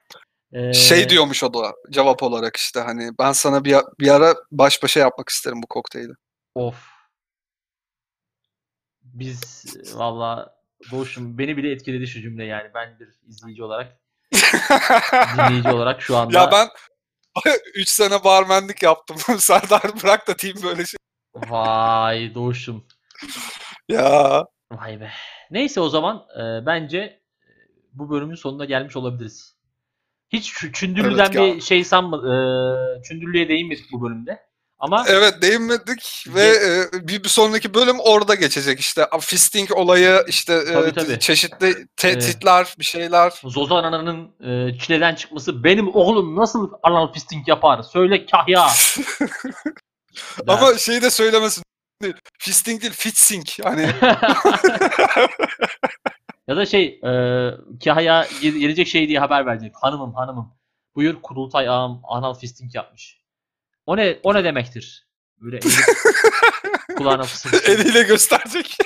e, 0.52 0.72
Şey 0.72 1.08
diyormuş 1.08 1.44
o 1.44 1.54
da 1.54 1.74
cevap 1.90 2.22
olarak 2.22 2.56
işte 2.56 2.80
hani 2.80 3.10
ben 3.18 3.32
sana 3.32 3.64
bir, 3.64 3.76
bir 4.00 4.08
ara 4.08 4.34
baş 4.50 4.82
başa 4.82 5.00
yapmak 5.00 5.28
isterim 5.28 5.62
bu 5.62 5.66
kokteyli. 5.66 6.12
Of. 6.54 6.74
Biz 9.02 9.64
valla 9.94 10.55
Doğuş'um 10.90 11.38
beni 11.38 11.56
bile 11.56 11.70
etkiledi 11.70 12.06
şu 12.06 12.20
cümle 12.20 12.44
yani. 12.44 12.70
Ben 12.74 12.98
bir 13.00 13.08
izleyici 13.28 13.62
olarak, 13.62 14.00
dinleyici 15.36 15.68
olarak 15.68 16.02
şu 16.02 16.16
anda 16.16 16.38
ya 16.38 16.50
ben 16.52 16.68
3 17.74 17.88
sene 17.88 18.24
barmenlik 18.24 18.82
yaptım. 18.82 19.16
Serdar 19.38 19.82
bırak 20.02 20.28
da 20.28 20.38
diyeyim 20.38 20.62
böyle 20.62 20.86
şey. 20.86 20.98
vay 21.34 22.34
Doğuş'um. 22.34 22.86
Ya 23.88 24.46
Vay 24.72 25.00
be. 25.00 25.10
Neyse 25.50 25.80
o 25.80 25.88
zaman 25.88 26.26
e, 26.36 26.66
bence 26.66 26.98
e, 26.98 27.20
bu 27.92 28.10
bölümün 28.10 28.34
sonuna 28.34 28.64
gelmiş 28.64 28.96
olabiliriz. 28.96 29.56
Hiç 30.28 30.54
Çündürlü'den 30.72 31.24
Evet 31.24 31.34
ya. 31.34 31.42
bir 31.42 31.60
şey 31.60 31.84
sanma, 31.84 32.16
e, 32.16 32.32
Çündürlü'ye 33.02 33.48
değinmedik 33.48 33.92
bu 33.92 34.02
bölümde. 34.02 34.45
Ama 34.78 35.04
evet 35.08 35.42
değinmedik 35.42 36.24
ve 36.28 36.42
e, 36.42 37.08
bir, 37.08 37.24
bir 37.24 37.28
sonraki 37.28 37.74
bölüm 37.74 37.96
orada 38.00 38.34
geçecek 38.34 38.80
işte 38.80 39.06
fisting 39.20 39.72
olayı 39.72 40.24
işte 40.28 40.54
e, 40.54 40.72
Tabii, 40.72 40.92
tabii. 40.92 41.18
çeşitli 41.18 41.86
tehditler 41.96 42.74
bir 42.78 42.84
şeyler. 42.84 43.32
Zozan 43.44 43.84
Ana'nın 43.84 44.30
e, 44.40 44.78
çileden 44.78 45.14
çıkması 45.14 45.64
benim 45.64 45.94
oğlum 45.94 46.36
nasıl 46.36 46.72
anal 46.82 47.12
fisting 47.12 47.48
yapar? 47.48 47.82
Söyle 47.82 48.26
kahya. 48.26 48.68
Ama 50.48 50.78
şeyi 50.78 51.02
de 51.02 51.10
söylemesin. 51.10 51.62
Fisting 52.38 52.82
değil 52.82 52.92
fitsing. 52.92 53.46
Hani 53.62 53.82
ya 56.48 56.56
da 56.56 56.66
şey 56.66 57.00
e, 57.04 57.10
kahya 57.84 58.26
gel- 58.42 58.52
gelecek 58.52 58.88
şey 58.88 59.08
diye 59.08 59.18
haber 59.18 59.46
verecek. 59.46 59.72
Hanımım 59.80 60.14
hanımım. 60.14 60.52
Buyur 60.94 61.22
kurultay 61.22 61.68
ağam 61.68 62.00
anal 62.04 62.34
fisting 62.34 62.74
yapmış. 62.74 63.25
O 63.86 63.96
ne 63.96 64.18
o 64.22 64.34
ne 64.34 64.44
demektir? 64.44 65.06
Böyle 65.40 65.56
eli, 65.56 65.64
kulağına 66.96 67.22
fısıltı. 67.22 67.72
eliyle 67.72 68.02
gösterecek. 68.02 68.76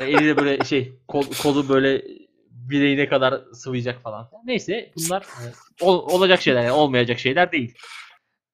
Eliyle 0.00 0.36
böyle 0.36 0.64
şey 0.64 0.92
kol, 1.08 1.24
kolu 1.42 1.68
böyle 1.68 2.02
bileğine 2.50 3.08
kadar 3.08 3.40
sıvayacak 3.52 4.02
falan. 4.02 4.30
Neyse 4.44 4.92
bunlar 4.96 5.22
e, 5.22 5.44
ol- 5.80 6.08
olacak 6.14 6.42
şeyler 6.42 6.62
yani 6.62 6.72
olmayacak 6.72 7.18
şeyler 7.18 7.52
değil. 7.52 7.74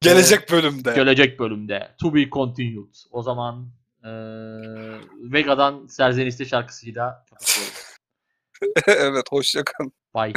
Gelecek 0.01 0.51
bölümde. 0.51 0.95
Gelecek 0.95 1.39
bölümde. 1.39 1.95
To 2.01 2.15
be 2.15 2.31
continued. 2.31 2.95
O 3.11 3.23
zaman 3.23 3.69
e, 4.05 4.11
Vega'dan 5.33 5.87
Serzeniste 5.87 6.45
şarkısıyla 6.45 7.25
kapatıyoruz. 7.31 7.95
evet 8.87 9.25
hoşça 9.31 9.65
kalın. 9.65 9.93
Bye. 10.15 10.33